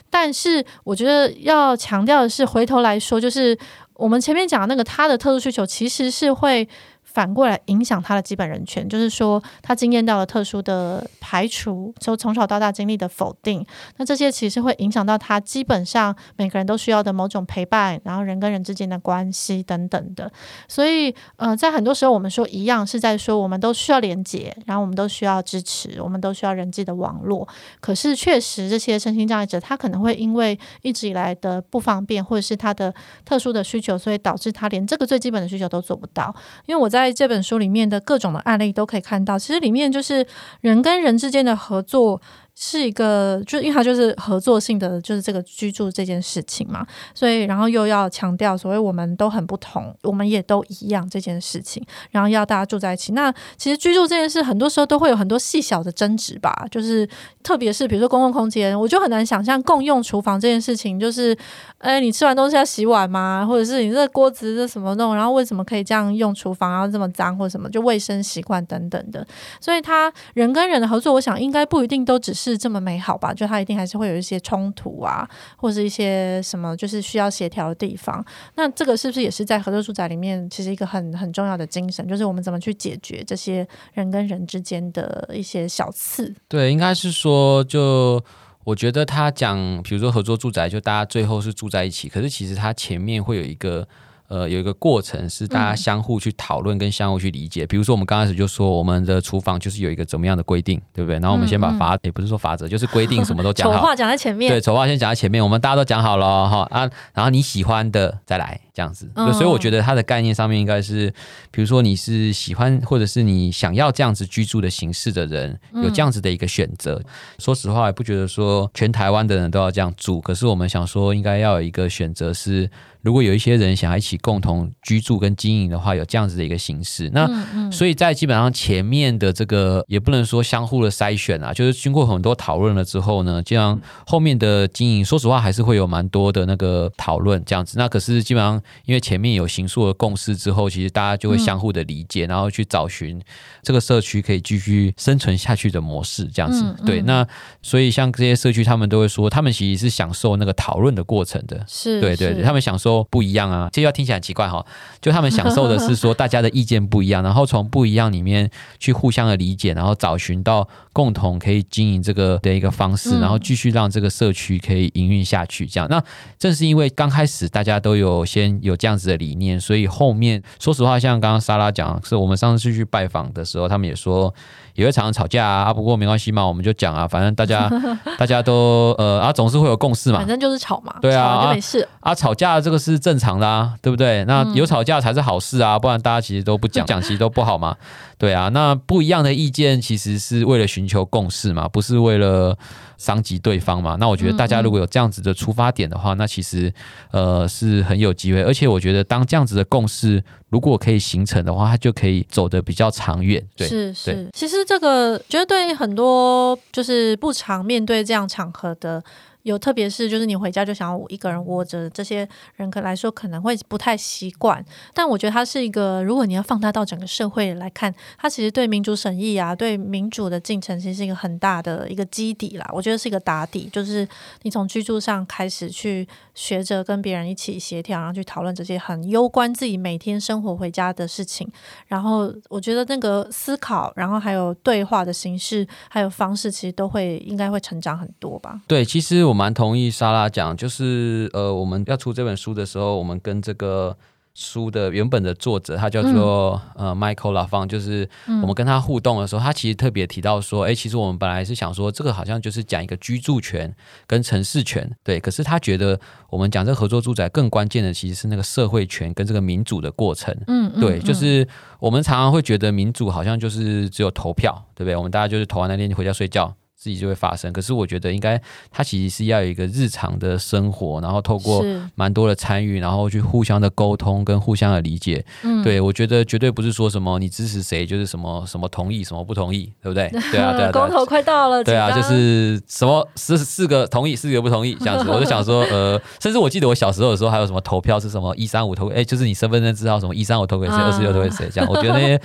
[0.09, 3.57] 但是我觉得要强调的是，回头来说，就是
[3.95, 6.65] 我们前面讲的那个他的特殊需求，其实是会。
[7.13, 13.65] 反过来影响他的基本人权，就是说他经验到了特殊的排除，就从小到大经历的否定，
[13.97, 20.31] 那这些其实会影响到他基本上每个人都需要的某种陪伴，然后人跟人之间的关系等等的。
[20.67, 27.47] 所以，呃，在很多时候我们说一样是在说我们都需要连接，然后我们都需要支持，我们都需要人际的网络。
[27.79, 32.93] 可是确实这些身心障碍者他可能会因为一直以来的不方便，或者是他的
[33.25, 36.33] 特殊的需求，所以导致他连这个最基本的需求都做不到。
[36.65, 40.25] 因为我在在这本书里面的各种的案例都可以看到，其实里面就是
[40.61, 42.21] 人跟人之间的合作。
[42.63, 46.85] 是一个，就因为它就是合作性的，就是这个居住这件事情嘛，
[47.15, 53.13] 所以然后又要强调所谓我们都很不同，我们也都一样这件事情，然后要大家住在一起。
[53.13, 57.09] 那其实居住这件事，很多时候都会有很多细小的争执吧，就是
[57.41, 61.35] 特别是比如说公共空间，我就很难想象共用厨房这件事情，就是
[61.79, 63.43] 哎，你吃完东西要洗碗吗？
[63.43, 65.15] 或者是你这锅子这什么弄？
[65.15, 67.67] 然后为什么可以这样用厨房，然后这么脏或者什么？
[67.71, 69.25] 就卫生习惯等等的。
[69.59, 72.50] 所以他人跟人的合作，我想应该不一定都只是。
[72.51, 73.33] 是这么美好吧？
[73.33, 78.23] 就他一定还是会有一些冲突啊，或者一些什么，就是需要协调的地方。
[78.55, 86.33] 那这个是不是也是在合作住宅里面，其实一个很很重要的精神，就是我们怎么去解决这些人跟人之间的一些小刺？
[86.47, 88.23] 对，应该是说，就
[88.63, 93.87] 我觉得他讲，比如说合作住宅，就大家最后是住在一起，可是其实他前面会有一个。
[94.31, 97.65] 呃，有一个过程是大家相互去讨论跟相互去理解。
[97.65, 101.19] 嗯、比如说，我们刚开始就说我们的厨房就是有一个怎么样的规定，对不对？
[101.19, 103.77] 然后我们先把法，也、嗯嗯欸、不是说法则，就是规定什么都讲好。
[103.77, 104.49] 丑话讲在前面。
[104.49, 109.09] 对，丑话先讲在前面，我们大家都讲好了哈啊，然后你喜欢的再来这样子。
[109.15, 111.13] 嗯、所以我觉得它的概念上面应该是，
[111.51, 116.95] 比如说你是喜欢或者是你想要这样子居住的形式的人，有这样子的一个选择。
[116.95, 117.05] 嗯、
[117.39, 122.69] 说实话，也不觉得说全台湾的人都要这样住，可是我们想说，应该要有一个选择是。
[123.03, 137.79] 如果有一些人想要一起共同居住跟经营的话，有这样子的一个形式，那所以在基本上前面的这个也不能说相互的筛选啊，就是经过很多讨论了之后呢，这样后面的经营，说实话还是会有蛮多的那个讨论这样子。
[137.79, 143.21] 那可是基本上因为前面有行数的共识之后，其实大家就会相互的理解，然后去找寻
[143.61, 146.75] 这个社区可以继续生存下去的模式这样子。
[146.85, 147.27] 对，那
[147.61, 151.63] 所以像这些社区，他们都会说，他们其实是享受那个讨论的过程的。
[151.67, 153.01] 是，对对对，他们享受。
[153.11, 154.65] 不一样啊，这要听起来很奇怪哈。
[155.01, 158.49] 就他们享受的是说大家的意见不一样，然后从不一样里面
[158.79, 165.65] 去互相的理解，然后找寻到共同可以经营这个的一个方式，然后继续让这个社区可以营运下去。
[165.65, 166.01] 这样，那
[166.39, 174.33] 正是因为刚开始大家都有先有这样子的理念，所以后面说实话，像刚刚莎拉讲，是我们上次去拜访的时候，他们也说。
[174.81, 177.69] 也会常常吵架啊，不过没关系嘛，我们就讲啊，反正大家
[178.17, 184.25] 大家都呃啊，总是会有共识嘛，反正就是吵嘛，对啊，吵就没事啊，啊，吵架这个是正常的啊，对不对？
[184.25, 187.75] 那有吵架才是好事啊，不然大家其实都不讲 讲，其实都不好嘛，
[188.17, 192.57] 对啊，那不一样的意见其实是为了寻求共识嘛，不是为了。
[193.01, 193.97] 伤及对方嘛？
[193.99, 196.71] 那我觉得大家如果有这样子的出发点的话，嗯嗯，那其实
[197.09, 198.43] 呃是很有机会。
[198.43, 203.43] 而且我觉得当这样子的共识如果可以形成的话，它就可以走得比较长远。
[203.57, 204.29] 对，是是。
[204.33, 209.03] 其实这个觉得对很多就是不常面对这样场合的
[209.43, 214.63] 有特别是就是你回家就想要一个人窝着，这些人可来说可能会不太习惯。
[214.93, 222.69] 但我觉得它是一个，如果你要放大到整个社会来看，它其实对民主审议啊，对民主的进程其实是一个很大的一个基底啦。
[222.71, 224.07] 我觉得是一个打底，就是
[224.43, 231.47] 你从居住上开始去学着跟别人一起协调，然后去讨论这些很攸关自己每天生活回家的事情。
[231.87, 238.61] 然后我觉得那个思考，然后还有对话的形式，还有方式，其实都会应该会成长很多吧。
[238.67, 243.97] 对，其实我蛮同意莎拉讲，就是呃，我们要出这本书的时候，我们跟这个。
[244.33, 253.73] 书的原本的作者，他叫做、嗯、呃 Michael LaFont，就是我们跟他互动的时候，嗯、他其实特别提到说，哎，其实我们本来是想说，这个好像就是讲一个居住权
[254.07, 255.19] 跟城市权，对。
[255.19, 261.47] 可是他觉得我们讲这个合作住宅更关键的其实是那个社会权跟这个民主的过程，嗯，对，就是
[261.79, 264.95] 我们常常会觉得民主好像就是只有投票，对不对？
[264.95, 266.55] 我们大家就是投完那天就回家睡觉。
[266.81, 271.63] 自己就会发生，可是我觉得应该，它其实是要有一个日常的生活，然后透过
[271.93, 275.23] 蛮多的参与，然后去互相的沟通跟互相的理解。
[275.43, 280.09] 嗯，对，我觉得绝对不是说什么你支持谁就是什么什么同意什么不同意，对不对？
[280.31, 285.07] 对啊，对啊， 公投快到了，对啊，就是什么四四个同意，四个不同意这样子。
[285.07, 291.69] 我就想说，呃，甚至我记得我小时候的时候还有什么投票是什么一三五投，哎，就是你身份证字号什么一三五投给谁，二四六投给谁这样。
[291.69, 292.19] 我觉得那些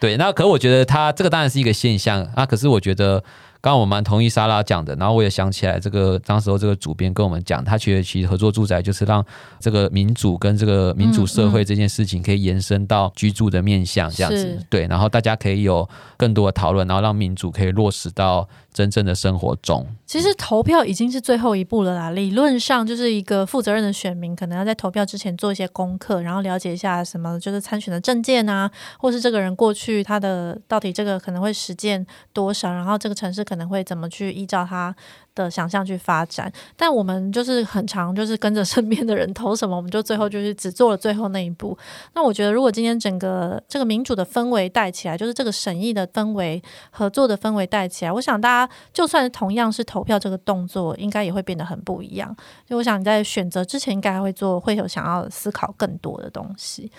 [0.00, 3.22] 对，那可是我觉得他这个当然是一个现象啊，可是我觉得。
[3.62, 9.24] 刚刚我蛮同意莎拉讲的，然后我也想起来，这个当时候这个主编跟我们讲，他觉得其实合作住宅就是让
[9.58, 14.58] 这个民主跟这个民主社会这件事情可以延伸到居住的面向，这样子。
[14.70, 15.86] 对，然后大家可以有
[16.16, 19.86] 更多的讨论，然后让民主可以落实到真正的生活中。
[20.06, 33.40] 其实投票已经是最后一步了啦，理论上就是一个负责任的选民可能要在投票之前做一些功课，然后了解一下什么就是参选的证件啊，或是这个人过去他的到底这个可能会实践多少，然后这个城市。
[33.50, 34.94] 可能会怎么去依照他
[35.34, 41.76] 的想象去发展，但我们就是很常就是跟着身边的人投什么，我们就最后就是只做了最后那一步。
[42.14, 52.34] 那我觉得，如果今天整个这个民主的氛围带起来，就是这个审议的氛围、合作的氛围带起来，我想大家就算同样是投票这个动作，应该也会变得很不一样。
[52.66, 56.90] 就我想你在选择之前，应该会做，会有想要思考更多的东西。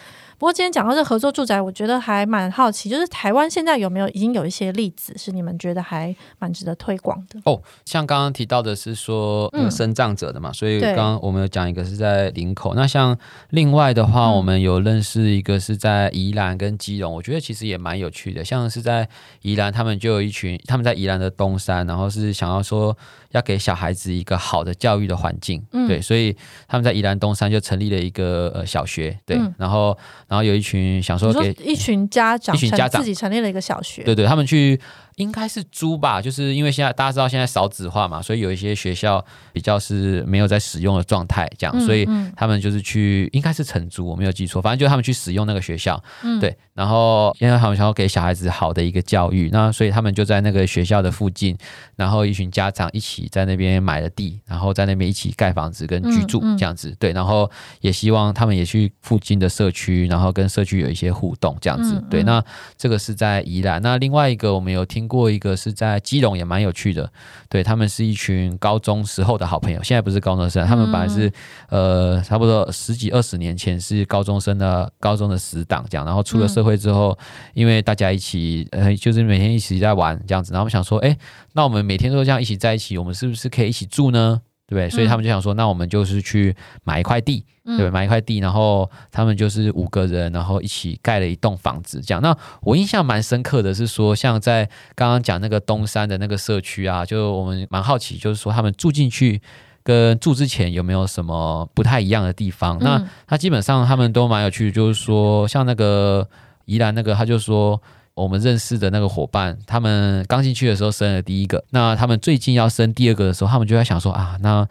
[0.42, 7.39] 不过今天讲到这合作住宅，我觉得还蛮好奇，就是台湾现在有没有已经有一些例子是你们觉得还蛮值得推广的？
[7.46, 13.16] 哦，像刚刚提到的是说呃生长者的嘛，嗯、所以刚刚我们有讲一个是在林口，那像
[13.52, 18.44] 另外的话，我们有认识一个是在宜兰跟基隆，我觉得其实也蛮有趣的。
[18.44, 19.08] 像是在
[19.44, 22.98] 宜兰，他们就有一群，他们在宜兰的东山，然后是想要说。
[23.32, 26.36] 要给小孩子一个好的教育的环境，嗯、对，所以
[26.68, 29.98] 他们在宜兰东山就成立了一个呃小学，对，嗯、然后
[30.32, 34.80] 然后有一群想说给一群家长，一群家长自己成立了一个小学，对对，他们去。
[35.16, 51.57] 应该是租吧，就是因为现在大家知道现在少子化嘛，所以有一些学校比较是没有在使用的状态，这样，所以他们就是去，应该是承租，我没有记错，反正就是他们去使用那个学校，嗯，对，然后因为他们想要给小孩子好的一个教育，那所以他们就在那个学校的附近，
[51.97, 57.49] 然后一群家长一起在那边买了地，然后在那边一起盖房子跟居住这样子，对，然后
[57.82, 62.43] 也希望他们也去附近的社区，然后跟社区有一些互动这样子，对，那
[62.78, 65.01] 这个是在宜兰，那另外一个我们有听。
[65.08, 67.12] 过一个是在基隆，也蛮有趣的。
[67.49, 71.32] 对，他们是一群高中时候的好朋友，现在不是高中生，他们本来是
[71.70, 77.18] 呃差不多十几二十年前是高中生的高中的死党这样，然后出了社会之后，
[77.54, 81.18] 因为大家一起呃就是每天一起在玩这样子，然后我们想说，哎，
[81.54, 84.41] 那我们每天都这样一起在一起，我们是不是可以一起住呢？
[84.72, 84.90] 对不对？
[84.90, 86.56] 所以他们就想说，那我们就是去
[86.86, 87.90] 买一块地，对不对？
[87.90, 92.22] 买一块地，然后他们就是五个人，然后一起盖了一栋房子，这样。
[92.22, 94.64] 那我印象蛮深刻的是说，像在
[94.96, 99.42] 刚刚讲那个东山的那个社区啊，就我们蛮好奇，就是说他们住进去
[99.84, 102.80] 跟住之前有没有什么不太一样的地方？
[102.80, 106.26] 那他基本上他们都蛮有趣的，就是说像那个
[106.64, 107.82] 宜兰那个，他就说。
[108.22, 114.68] 我们认识的那个伙伴，他们刚进去的时候生了第一个，那他们最近要生第二个的时候，他们就在想说啊，那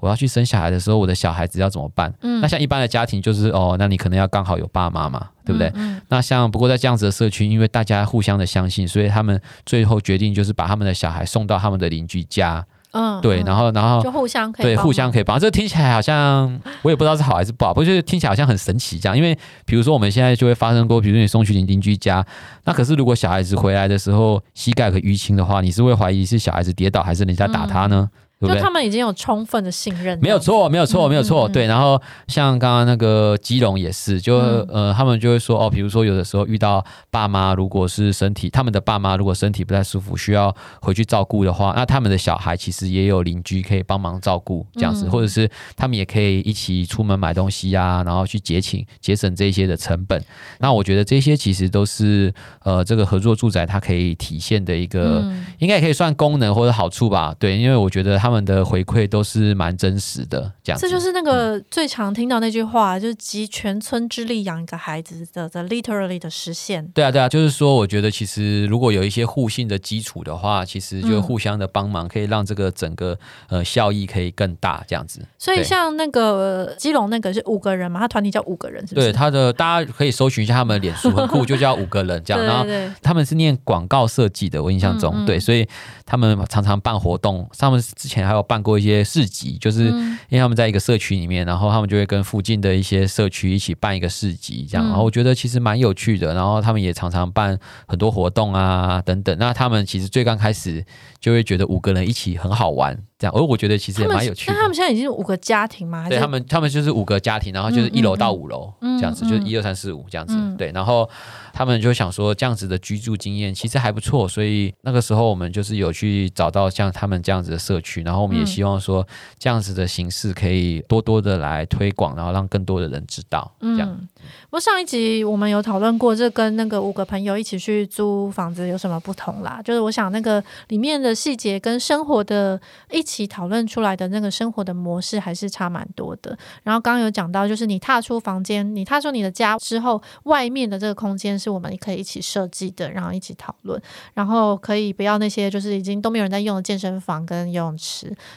[0.00, 2.12] 我要去生小孩的时候，我的小孩子要怎么办？
[2.22, 5.68] 嗯，那像一般的家庭就是哦，那你可能要刚好有爸妈嘛，对不对？
[5.74, 12.64] 嗯，嗯，那像不过在这样子的社区，因为大家互相的相信，所以他们最后决定就是把他们的小孩送到他们的邻居家。
[12.92, 19.16] 嗯，对，然后，然后就互相可以对互相可以帮，这听起来好像我也不知道是好还是不好，不过就是听起来好像很神奇这样。
[19.16, 22.24] 因为比如说我们现在就会发生过，比如说你送去邻邻居家，
[22.64, 28.08] 那可是如果小孩子回来的时候膝盖和淤青的话，你是会怀疑是小孩子跌倒还是人家打他呢？
[28.12, 28.56] 嗯对不对？
[28.56, 31.48] 就他们已经有充分的信任，没有错，没有错，没有错。
[31.48, 50.20] 对，然后像刚刚那个基隆也是，就、嗯、呃，他们就会说哦，比如说有的时候遇到爸妈如果是身体，他们的爸妈如果身体不太舒服，需要回去照顾的话，那他们的小孩其实也有邻居可以帮忙照顾这样子，嗯、或者是他们也可以一起出门买东西啊，然后去节请节省这些的成本。
[50.58, 52.34] 那我觉得这些其实都是
[52.64, 57.32] 呃，这个合作住宅它可以体现的一个，嗯、应该也可以算功能或者好处吧。
[57.38, 60.88] 对，因为我觉得他们的回馈都是蛮真实的，这样子。
[60.88, 66.86] 这就是那个最常听到那句话，嗯、就是集全村之力养一个孩子的的 literally 的实现。
[66.88, 73.18] 对啊，对啊，就是说，我觉得其实如果有一些互信的基础的话，其实就互相的帮忙，可以让这个整个
[73.48, 75.20] 呃效益可以更大，这样子。
[75.38, 79.08] 所以像那个基隆那个是五个人嘛，他团体叫五个人，是不是？
[79.08, 82.42] 对，他的大家可以搜寻一下他们的脸书，很酷，就叫五个人这样。
[82.46, 82.64] 然后
[83.02, 85.68] 他们是念广告设计的，我印象中，嗯嗯对，所以
[86.06, 94.86] 他们常常办活动，他们之前还有办过一些市集，就是因为他们在一个社区里面，然后他们就会跟附近的一些社区一起办一个市集，这样。
[94.86, 99.36] 然后我觉得其实蛮有趣的，然后他们也常常办很多活动啊等等。
[99.38, 100.84] 那他们其实最刚开始
[101.20, 102.98] 就会觉得五个人一起很好玩。
[103.18, 104.52] 这样，而我觉得其实也蛮有趣的。
[104.52, 106.08] 那他们现在已经是五个家庭吗？
[106.08, 110.34] 对，他们，他们就是五个家庭，然后就是一楼到五楼这样子，就是一二三四五这样子。
[110.36, 111.08] 嗯、对，然后
[111.52, 119.06] 他们就想说这样子的居住经验其实还不错，所以那个时候我们就是有去找到像他们这样子的社区，然后我们也希望说
[119.38, 123.50] 这样子的形式可以多多的来推广，然后让更多的人知道。
[123.60, 123.88] 这样。
[123.88, 124.08] 嗯
[124.44, 129.60] 不过上一集我们有讨论过，这跟那个五个朋友一起去租房子有什么不同啦？
[129.64, 132.60] 就是我想那个里面的细节跟生活的
[132.90, 136.36] 一起讨论出来的那个生活的模式还是差蛮多的。
[136.62, 143.80] 然后刚刚有讲到，就是你踏出房间，你踏出你的家之后，外面的这个空间是我们可以一起设计的，然后一起讨论，
[144.14, 147.91] 然后可以不要那些就是已经都没有人在用的健身房跟游泳池，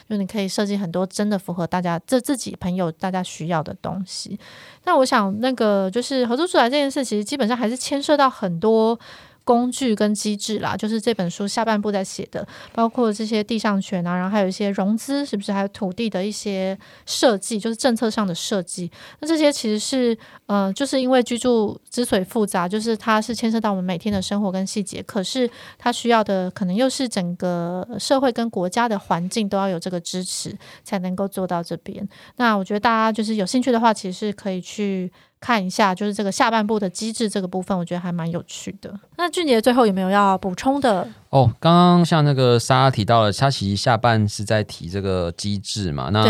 [0.08, 4.38] 就你可以设计很多真的符合大家这自己朋友大家需要的东西。
[4.84, 8.98] 那我想，那个就是合作出来这件事，其实基本上还是牵涉到很多。
[9.46, 16.76] 工具跟机制啦，就是这本书下半部在写的，包括这些地上权啊，然后还有一些融资，是不是还有土地的一些
[17.06, 18.90] 设计，就是政策上的设计。
[19.20, 32.06] 那这些其实是，呃，就是因为居住之所以复杂，就是它是牵涉到我们每天的生活跟细节，可是它需要的可能又是整个社会跟国家的环境都要有这个支持，才能够做到这边。
[32.36, 35.12] 那我觉得大家就是有兴趣的话，其实是可以去。
[35.40, 38.98] 看一下，就是这个下半部的机制这个部分，我觉得还蛮有趣的。
[39.16, 41.08] 那俊杰最后有没有要补充的？
[41.36, 46.08] 哦，刚刚像那个莎提到了，他其实下半是在提这个机制嘛。
[46.08, 46.24] 那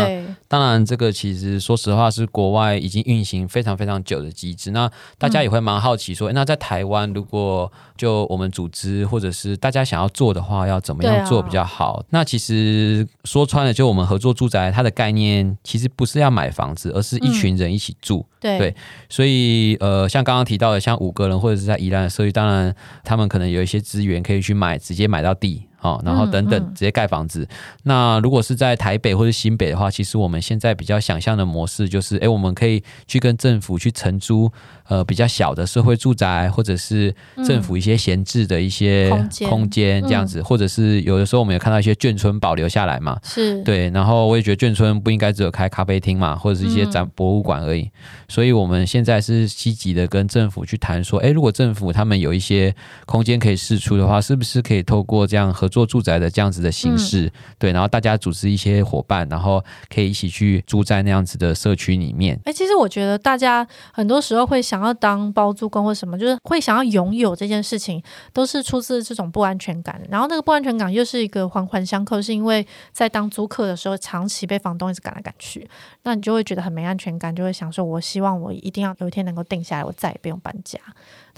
[0.49, 4.71] 当然，这个其实说实话是国外已经运行非常非常久的机制。
[4.71, 11.93] 那大家也会蛮好奇说，嗯、那在台湾如果就我们组织或者是大家想要做的话，要怎么样做比较好？
[11.93, 18.25] 啊、那其实说穿了，就我们合作住宅它的概念其实不是要买房子，而是一群人一起住。
[18.27, 18.75] 嗯、对，对，
[19.07, 24.77] 所以呃，像刚刚提到的，像五个人或者是在宜兰的社区，当然他们可能有一些资源可以去买。
[24.87, 25.63] 直接买到地。
[25.79, 27.43] 好，然后等等，直接盖房子。
[27.43, 27.47] 嗯嗯、
[27.83, 34.51] 那如果是在台北或者新北的话，其实我们现在比较想象的模式就是，哎，我们可以去跟政府去承租，
[34.87, 37.13] 呃，比较小的社会住宅，或者是
[37.45, 39.09] 政府一些闲置的一些
[39.49, 43.89] 空间这样子，嗯、或者是有的时候我们也看到一些眷村保留下来嘛，是对。
[43.89, 47.81] 然后我也觉得眷村不应该只有开咖啡厅嘛，或者是一些展博物馆而已。
[47.81, 47.91] 嗯、
[48.29, 52.73] 所以我们现在是积极的跟政府去谈说，哎，如果政府他们有一些
[53.05, 59.63] 空间可以试出的话，是不是可以透过这样合作住宅的这样子的形式，嗯、对，然后大家组织一些伙伴，然后
[59.93, 62.39] 可以一起去住在那样子的社区里面。
[62.45, 68.01] 哎，其实我觉得大家很多时候会想想要当包租公或什么，就是会想要拥有这件事情，
[68.31, 69.99] 都是出自这种不安全感。
[70.07, 75.67] 然后那个不安全感又是一个环环相扣，是因为在当租客的时候，长期被房东一直赶来赶去，
[76.03, 80.79] 那你就会觉得很没安全感，就会想说，我希望我一定要有一天能够定下来，我再也不用搬家。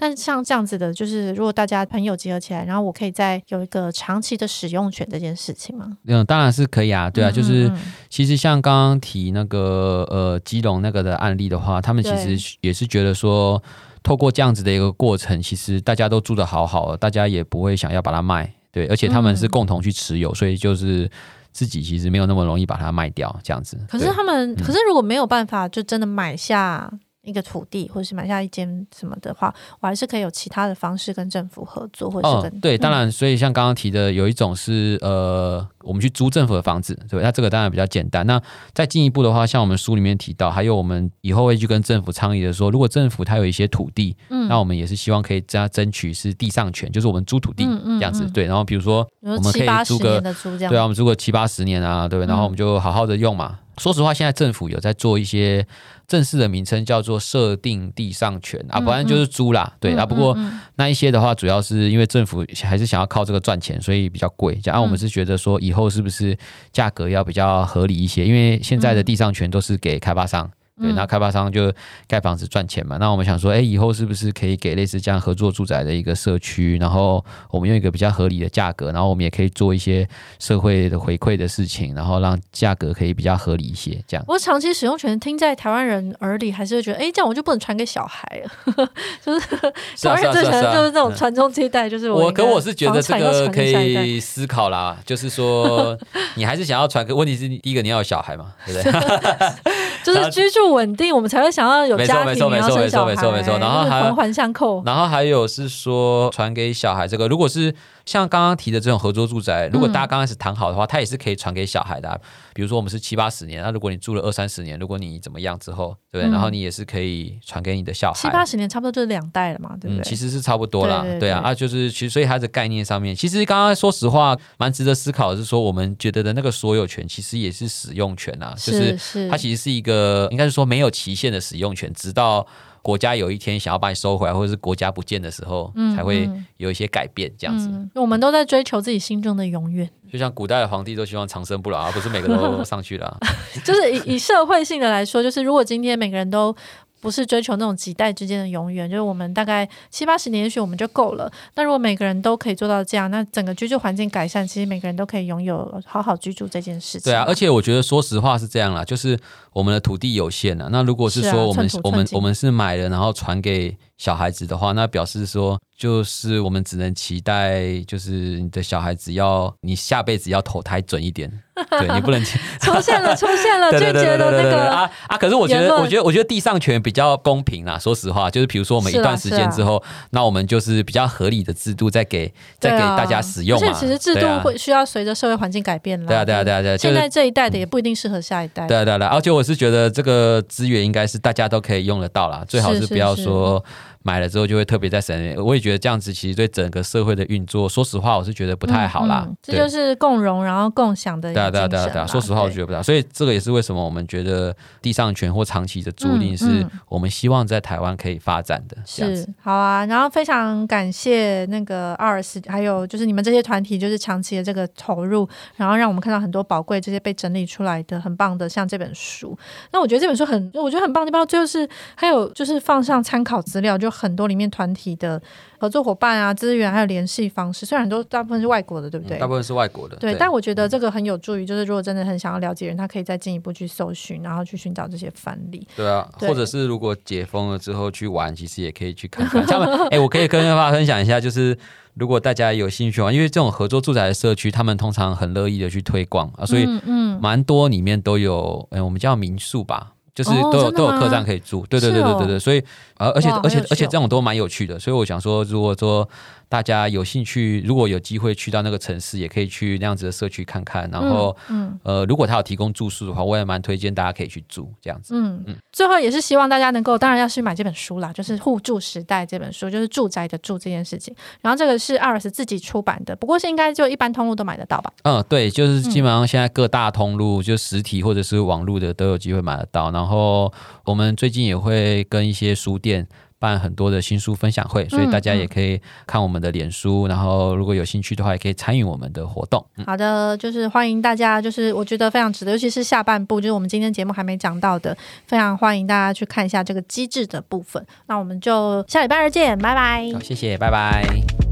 [0.00, 5.98] 但像这样子的，就是如果大家朋友集合起来，然后我可以再有一个长期的使用权这件事情吗？
[6.06, 7.70] 嗯，当然是可以啊，对啊，就是
[8.08, 13.62] 其实像刚刚提那个呃基隆那个的案例的话，他们其实也是觉得说，
[14.02, 21.10] 透过这样子的一个过程，其实大家都住的好好的，大家也不会想要把它卖，对，而且他们是共同去持有，所以就是
[21.52, 23.78] 自己其实没有那么容易把它卖掉这样子。
[23.86, 26.90] 可是他们，可是如果没有办法，就真的买下。
[27.22, 38.26] 一个土地，或者是买下一间什么的话，我还是可以有其他的方式跟政府合作，或者是跟、哦、对，当然，所以像刚刚提的，有一种是呃我们去租政府的房子，对，那这个当然比较简单。
[38.26, 38.40] 那
[38.72, 48.46] 再进一步的话，像我们书里面提到，还有我们以后会去跟政府倡议的说，如果政府它有一些土地，嗯，那我们也是希望可以这样争取是地上权，就是我们租土地这样子，对。
[48.46, 53.58] 然后比如说我们可以租个，对啊，我们租个七八十年啊，对，然后我们就好好的用嘛。
[53.78, 55.66] 说实话，现在政府有在做一些
[56.06, 60.04] 正式的名称，叫做设定地上权啊，不然就是租啦，对啊。
[60.04, 60.36] 不过
[60.76, 64.54] 那一些的话，主要是因为政府还是想要靠这个赚钱，所以比较贵。
[64.62, 66.36] 这样，我们是觉得说，以后是不是
[66.72, 68.26] 价格要比较合理一些？
[68.26, 70.50] 因为现在的地上权都是给开发商。
[70.80, 71.72] 对，那开发商就
[72.08, 72.96] 盖房子赚钱嘛。
[72.98, 80.08] 那我们想说，哎，以后是不是可以给类似这样合作住宅的一个社区，然后我们用一个比较合理的价格，然后我们也可以做一些
[80.38, 84.02] 社会的回馈的事情，然后让价格可以比较合理一些。
[84.08, 84.24] 这样。
[84.26, 88.90] 我长期使用权听在台湾人耳里，还是会觉得，哎，这样我就不能传给小孩了。
[89.24, 92.30] 就是台湾人最喜欢就是这种传宗接代，就是我。
[92.32, 95.98] 可我是觉得这个可以思考啦，就是说
[96.36, 98.92] 你还是想要传，给问题是第一个你要有小孩嘛，对不对？
[100.04, 103.58] 就是居住稳定，我们才会想要有家庭，没错没错没错没错没错。
[103.58, 107.74] 然后还环环相扣，然后还有是说传给小孩这个，如果是。
[108.10, 112.18] 像刚刚提的这种合作住宅，如果大家刚开始谈好的话，它也是可以传给小孩的啊。
[112.52, 118.18] 比如说我们是七八十年，那如果你住了二三十年，如果你怎么样之后，对，然后你也是可以传给你的小孩。
[118.20, 120.02] 七八十年差不多就是两代了嘛，对不对？
[120.02, 132.44] 其实是差不多啦，对啊，啊，就是其实所以它的概念上面，其实刚刚说实话蛮值得思考的是说，我们觉得的那个所有权其实也是使用权啊，就是它其实是一个应该是说没有期限的使用权，直到。
[132.82, 137.90] 国家有一天想要把你收回来，或者是国家不见的时候，嗯、才会有一些改变，这样子、嗯。
[137.94, 143.18] 我们都在追求自己心中的永远，就像古代的皇帝都希望长生不老，而不是每个都上去了、啊。
[143.64, 146.54] 就是以以社会性的来说，就是如果今天每个人都。
[147.00, 151.30] 不是追求那种几代之间的永远，就是我们大概七八十年，也许我们就够了。
[151.54, 157.10] 那如果每个人都可以做到这样，那整个居住环境改善，其实每个人都可以拥有好好居住这件事情。
[157.10, 159.18] 对啊，而且我觉得说实话是这样啦，就是
[159.52, 160.68] 我们的土地有限啊。
[160.70, 171.32] 那如果是说我们我们我们是买了然后传给小孩子的话，那表示说就是我们只能期待，就是你的小孩子要你下辈子要投胎准一点。
[171.70, 172.22] 对，你不能
[172.60, 175.16] 出现了，出现了，就觉得那个啊啊！
[175.16, 177.78] 可是我觉得，我觉得，我觉得地上权比较公平啦。
[177.78, 183.66] 说实话，就是比如说我们一段时间之后，那我们就是比较合理的制度，再给再给大家使用嘛。
[183.66, 186.06] 而且其实制度会需要随着社会环境改变啦。
[186.06, 186.76] 对啊，对啊，对啊，对啊。
[186.76, 188.66] 现在这一代的也不一定适合下一代。
[188.66, 189.10] 对啊，对啊，对啊。
[189.14, 193.64] 而且我是觉得这个资源应该是大家都可以用得到啦，最好是不要说。
[194.02, 199.24] 买了之后就会特别在省，我也觉得这样子其实对整个社会的运作，说实话我是觉得不太好啦。
[199.26, 201.34] 嗯嗯、这就是共荣然后共享的。
[201.34, 202.82] 对啊对啊对啊对啊，说实话我觉得不太好。
[202.82, 208.76] 所以这个也是为什么我们觉得地上权或长期的租赁是我们希望在台湾可以发展的。
[208.86, 219.38] 是好啊，然后非常感谢那个阿尔斯，还有就是你们这些团体，就是长期的这个投入，然后让我们看到很多宝贵这些被整理出来的很棒的，像这本书。
[219.72, 223.89] 那我觉得这本书很，我觉得很棒的地方就是还有就是放上参考资料就。
[223.90, 225.20] 很多里面团体的
[225.58, 229.18] 合作伙伴啊，资源还有联系方式，虽然都大部分是外国的，对不对？
[229.18, 230.12] 大部分是外国的，对。
[230.12, 235.66] 对，但我觉得这个很有助于，就是如果真的很想要了解人，他可以再进一步去搜寻，然后去寻找这些范例。
[235.76, 239.44] 对啊，对，或者是如果解封了之后去玩，其实也可以去看看。
[239.46, 241.56] 他们，哎，我可以跟大家分享一下，就是
[241.94, 249.92] 如果大家有兴趣的话，因为这种合作住宅的社区，他们通常很乐意的去推广啊，所以嗯，蛮多里面都有，哎，我们叫民宿吧。
[250.14, 252.62] 就是都有、哦、都有客栈可以住，对对对对对对，所以
[252.96, 256.08] 而而且而且而且这种都蛮有趣的，所以我想说，如果说。
[256.50, 260.90] 大家有兴趣，如果有机会去到那个城市，也可以去那样子的社区看看。
[260.90, 265.14] 然后，嗯，嗯呃，如果他有提供住宿的话，我也蛮推荐大家可以去住这样子。
[265.14, 265.56] 嗯嗯。
[265.70, 271.14] 最后也是希望大家能够，当然要去买这本书啦，就是《互助时代》这本书，就是住宅的住这件事情。
[271.40, 274.92] 然后这个是阿尔斯自己出版的，不过是应该就一般通路都买得到吧？
[275.04, 279.92] 嗯，对，就是基本上现在各大通路，就实体或者是网络的都有机会买得到。
[279.92, 280.52] 然后
[280.84, 283.06] 我们最近也会跟一些书店。
[283.40, 289.64] 办很多的新书分享会，所以大家也可以看我们的脸书，嗯嗯、然后如果有兴趣的话，也可以参与我们的活动。
[289.86, 294.94] 好的，就是欢迎大家，就是我觉得非常值得，尤其是下半部，就是我们今天节目还没讲到的，
[295.26, 297.82] 非常欢迎大家去看一下这个机制的部分。
[298.08, 300.06] 那我们就下礼拜二见，拜拜。
[300.12, 301.49] 好，谢谢，拜拜。